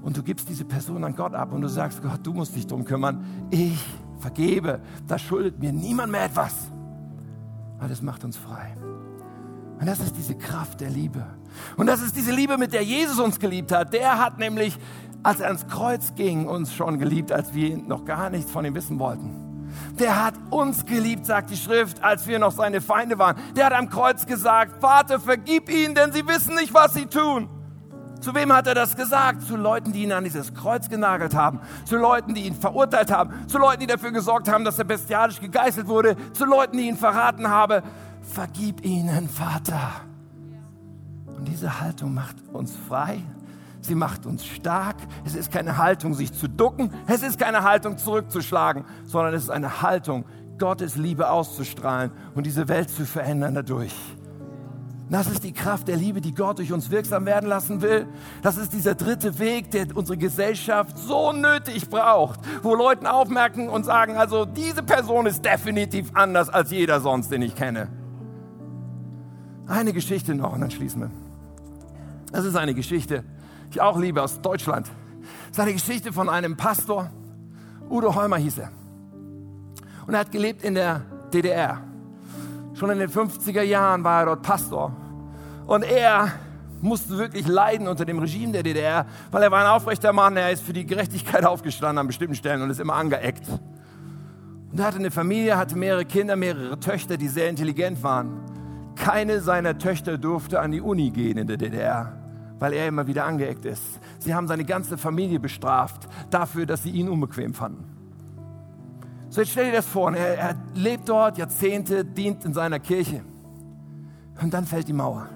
[0.00, 2.68] Und du gibst diese Person an Gott ab und du sagst, Gott, du musst dich
[2.68, 3.24] drum kümmern.
[3.50, 3.84] Ich
[4.18, 6.54] vergebe, da schuldet mir niemand mehr etwas.
[7.78, 8.74] Weil das macht uns frei.
[9.80, 11.24] Und das ist diese Kraft der Liebe.
[11.76, 13.92] Und das ist diese Liebe, mit der Jesus uns geliebt hat.
[13.92, 14.76] Der hat nämlich,
[15.22, 18.74] als er ans Kreuz ging, uns schon geliebt, als wir noch gar nichts von ihm
[18.74, 19.48] wissen wollten.
[19.98, 23.36] Der hat uns geliebt, sagt die Schrift, als wir noch seine Feinde waren.
[23.56, 27.48] Der hat am Kreuz gesagt, Vater, vergib ihnen, denn sie wissen nicht, was sie tun.
[28.20, 29.42] Zu wem hat er das gesagt?
[29.42, 33.32] Zu Leuten, die ihn an dieses Kreuz genagelt haben, zu Leuten, die ihn verurteilt haben,
[33.46, 36.96] zu Leuten, die dafür gesorgt haben, dass er bestialisch gegeißelt wurde, zu Leuten, die ihn
[36.96, 37.82] verraten haben.
[38.22, 39.92] Vergib ihnen, Vater.
[41.26, 43.20] Und diese Haltung macht uns frei.
[43.80, 44.96] Sie macht uns stark.
[45.24, 46.92] Es ist keine Haltung, sich zu ducken.
[47.06, 50.24] Es ist keine Haltung, zurückzuschlagen, sondern es ist eine Haltung,
[50.58, 53.94] Gottes Liebe auszustrahlen und diese Welt zu verändern dadurch.
[55.10, 58.06] Das ist die Kraft der Liebe, die Gott durch uns wirksam werden lassen will.
[58.42, 63.84] Das ist dieser dritte Weg, der unsere Gesellschaft so nötig braucht, wo Leute aufmerken und
[63.84, 67.88] sagen, also diese Person ist definitiv anders als jeder sonst, den ich kenne.
[69.66, 71.10] Eine Geschichte noch und dann schließen wir.
[72.30, 73.24] Das ist eine Geschichte,
[73.68, 74.90] die ich auch liebe aus Deutschland.
[75.48, 77.10] Das ist eine Geschichte von einem Pastor,
[77.88, 78.70] Udo Heumer hieß er.
[80.06, 81.87] Und er hat gelebt in der DDR.
[82.78, 84.92] Schon in den 50er Jahren war er dort Pastor.
[85.66, 86.30] Und er
[86.80, 90.52] musste wirklich leiden unter dem Regime der DDR, weil er war ein aufrechter Mann, er
[90.52, 93.48] ist für die Gerechtigkeit aufgestanden an bestimmten Stellen und ist immer angeeckt.
[94.70, 98.42] Und er hatte eine Familie, hatte mehrere Kinder, mehrere Töchter, die sehr intelligent waren.
[98.94, 102.12] Keine seiner Töchter durfte an die Uni gehen in der DDR,
[102.60, 103.82] weil er immer wieder angeeckt ist.
[104.20, 107.97] Sie haben seine ganze Familie bestraft dafür, dass sie ihn unbequem fanden.
[109.38, 113.22] So, jetzt stell dir das vor, er, er lebt dort Jahrzehnte, dient in seiner Kirche.
[114.42, 115.28] Und dann fällt die Mauer.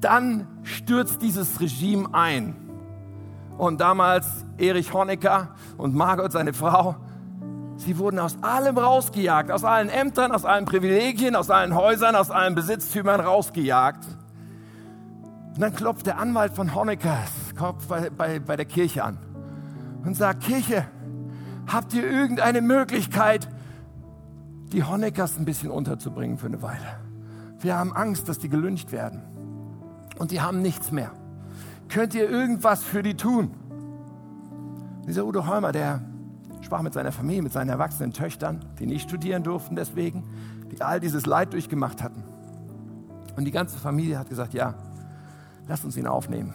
[0.00, 2.56] Dann stürzt dieses Regime ein.
[3.56, 4.26] Und damals
[4.58, 6.96] Erich Honecker und Margot, seine Frau,
[7.76, 12.32] sie wurden aus allem rausgejagt, aus allen Ämtern, aus allen Privilegien, aus allen Häusern, aus
[12.32, 14.08] allen Besitztümern rausgejagt.
[15.54, 19.18] Und dann klopft der Anwalt von Honeckers Kopf bei, bei, bei der Kirche an
[20.04, 20.88] und sagt, Kirche,
[21.66, 23.48] Habt ihr irgendeine Möglichkeit,
[24.72, 26.98] die Honeckers ein bisschen unterzubringen für eine Weile?
[27.60, 29.22] Wir haben Angst, dass die gelüncht werden.
[30.18, 31.10] und die haben nichts mehr.
[31.88, 33.50] Könnt ihr irgendwas für die tun?
[35.06, 36.02] Dieser Udo Holmer, der
[36.60, 40.24] sprach mit seiner Familie, mit seinen erwachsenen Töchtern, die nicht studieren durften deswegen,
[40.70, 42.22] die all dieses Leid durchgemacht hatten.
[43.36, 44.74] Und die ganze Familie hat gesagt, ja,
[45.66, 46.54] lass uns ihn aufnehmen.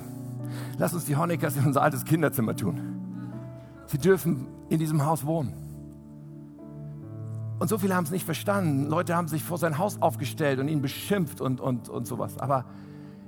[0.78, 2.80] Lass uns die Honeckers in unser altes Kinderzimmer tun.
[3.88, 5.54] Sie dürfen in diesem Haus wohnen.
[7.60, 8.88] Und so viele haben es nicht verstanden.
[8.88, 12.38] Leute haben sich vor sein Haus aufgestellt und ihn beschimpft und, und, und sowas.
[12.38, 12.66] Aber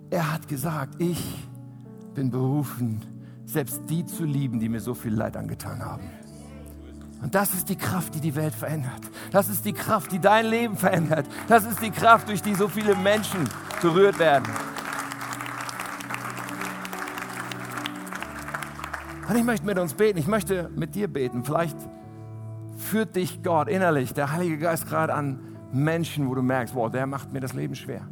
[0.10, 1.50] er hat gesagt, ich
[2.16, 3.02] bin berufen,
[3.46, 6.10] selbst die zu lieben, die mir so viel Leid angetan haben.
[7.22, 9.02] Und das ist die Kraft, die die Welt verändert.
[9.32, 11.28] Das ist die Kraft, die dein Leben verändert.
[11.48, 13.48] Das ist die Kraft, durch die so viele Menschen
[13.82, 14.48] berührt werden.
[19.32, 20.20] Und ich möchte mit uns beten.
[20.20, 21.46] Ich möchte mit dir beten.
[21.46, 21.78] Vielleicht
[22.76, 25.40] führt dich Gott innerlich, der Heilige Geist gerade an
[25.72, 28.06] Menschen, wo du merkst, wow, der macht mir das Leben schwer.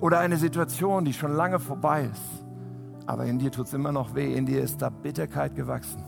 [0.00, 2.44] Oder eine Situation, die schon lange vorbei ist.
[3.06, 4.34] Aber in dir tut es immer noch weh.
[4.34, 6.02] In dir ist da Bitterkeit gewachsen.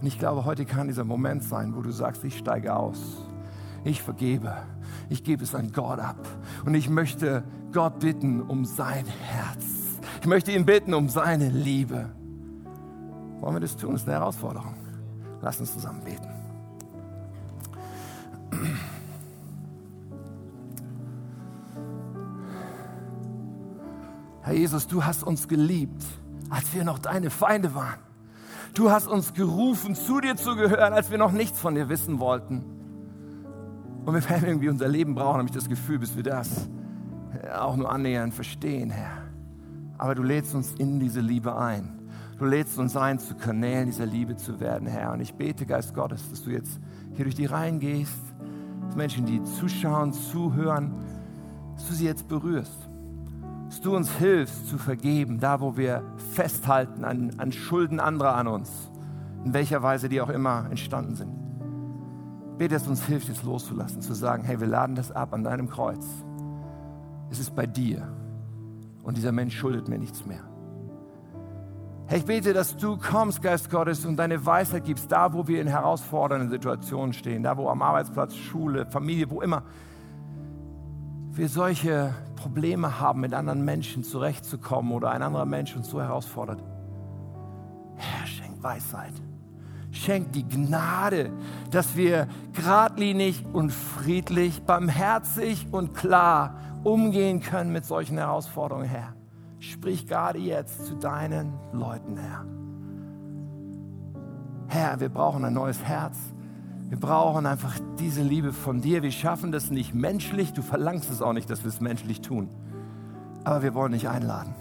[0.00, 3.26] Und ich glaube, heute kann dieser Moment sein, wo du sagst, ich steige aus.
[3.82, 4.54] Ich vergebe.
[5.08, 6.28] Ich gebe es an Gott ab.
[6.64, 9.64] Und ich möchte Gott bitten um sein Herz.
[10.20, 12.21] Ich möchte ihn bitten um seine Liebe.
[13.42, 13.90] Wollen wir das tun?
[13.90, 14.74] Das ist eine Herausforderung.
[15.40, 16.28] Lass uns zusammen beten.
[24.42, 26.04] Herr Jesus, du hast uns geliebt,
[26.50, 27.98] als wir noch deine Feinde waren.
[28.74, 32.20] Du hast uns gerufen, zu dir zu gehören, als wir noch nichts von dir wissen
[32.20, 32.64] wollten.
[34.04, 36.68] Und wir werden irgendwie unser Leben brauchen, habe ich das Gefühl, bis wir das
[37.52, 39.24] auch nur annähernd verstehen, Herr.
[39.98, 42.01] Aber du lädst uns in diese Liebe ein.
[42.38, 45.12] Du lädst uns ein, zu Kanälen dieser Liebe zu werden, Herr.
[45.12, 46.80] Und ich bete, Geist Gottes, dass du jetzt
[47.14, 48.18] hier durch die Reihen gehst,
[48.86, 50.92] dass Menschen, die zuschauen, zuhören,
[51.74, 52.88] dass du sie jetzt berührst
[53.72, 56.02] dass du uns hilfst zu vergeben, da wo wir
[56.34, 58.90] festhalten an, an Schulden anderer an uns,
[59.46, 62.58] in welcher Weise die auch immer entstanden sind.
[62.58, 65.70] Bete, dass uns hilft, jetzt loszulassen, zu sagen, hey, wir laden das ab an deinem
[65.70, 66.04] Kreuz.
[67.30, 68.06] Es ist bei dir
[69.04, 70.51] und dieser Mensch schuldet mir nichts mehr.
[72.12, 75.62] Herr, ich bete, dass du kommst, Geist Gottes, und deine Weisheit gibst, da wo wir
[75.62, 79.62] in herausfordernden Situationen stehen, da wo am Arbeitsplatz, Schule, Familie, wo immer
[81.30, 86.62] wir solche Probleme haben, mit anderen Menschen zurechtzukommen oder ein anderer Mensch uns so herausfordert.
[87.96, 89.14] Herr, schenk Weisheit.
[89.90, 91.30] Schenk die Gnade,
[91.70, 99.14] dass wir geradlinig und friedlich, barmherzig und klar umgehen können mit solchen Herausforderungen, Herr.
[99.62, 102.44] Sprich gerade jetzt zu deinen Leuten, Herr.
[104.66, 106.16] Herr, wir brauchen ein neues Herz.
[106.88, 109.04] Wir brauchen einfach diese Liebe von dir.
[109.04, 110.52] Wir schaffen das nicht menschlich.
[110.52, 112.48] Du verlangst es auch nicht, dass wir es menschlich tun.
[113.44, 114.52] Aber wir wollen dich einladen,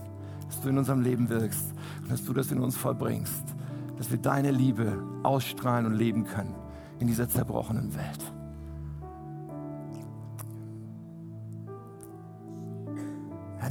[0.46, 1.74] dass du in unserem Leben wirkst
[2.04, 3.56] und dass du das in uns vollbringst.
[3.98, 6.54] Dass wir deine Liebe ausstrahlen und leben können
[7.00, 8.31] in dieser zerbrochenen Welt.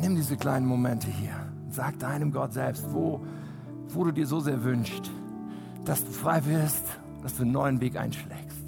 [0.01, 1.35] Ja, nimm diese kleinen Momente hier.
[1.69, 3.21] Sag deinem Gott selbst, wo,
[3.89, 5.11] wo du dir so sehr wünschst,
[5.85, 6.85] dass du frei wirst,
[7.23, 8.60] dass du einen neuen Weg einschlägst.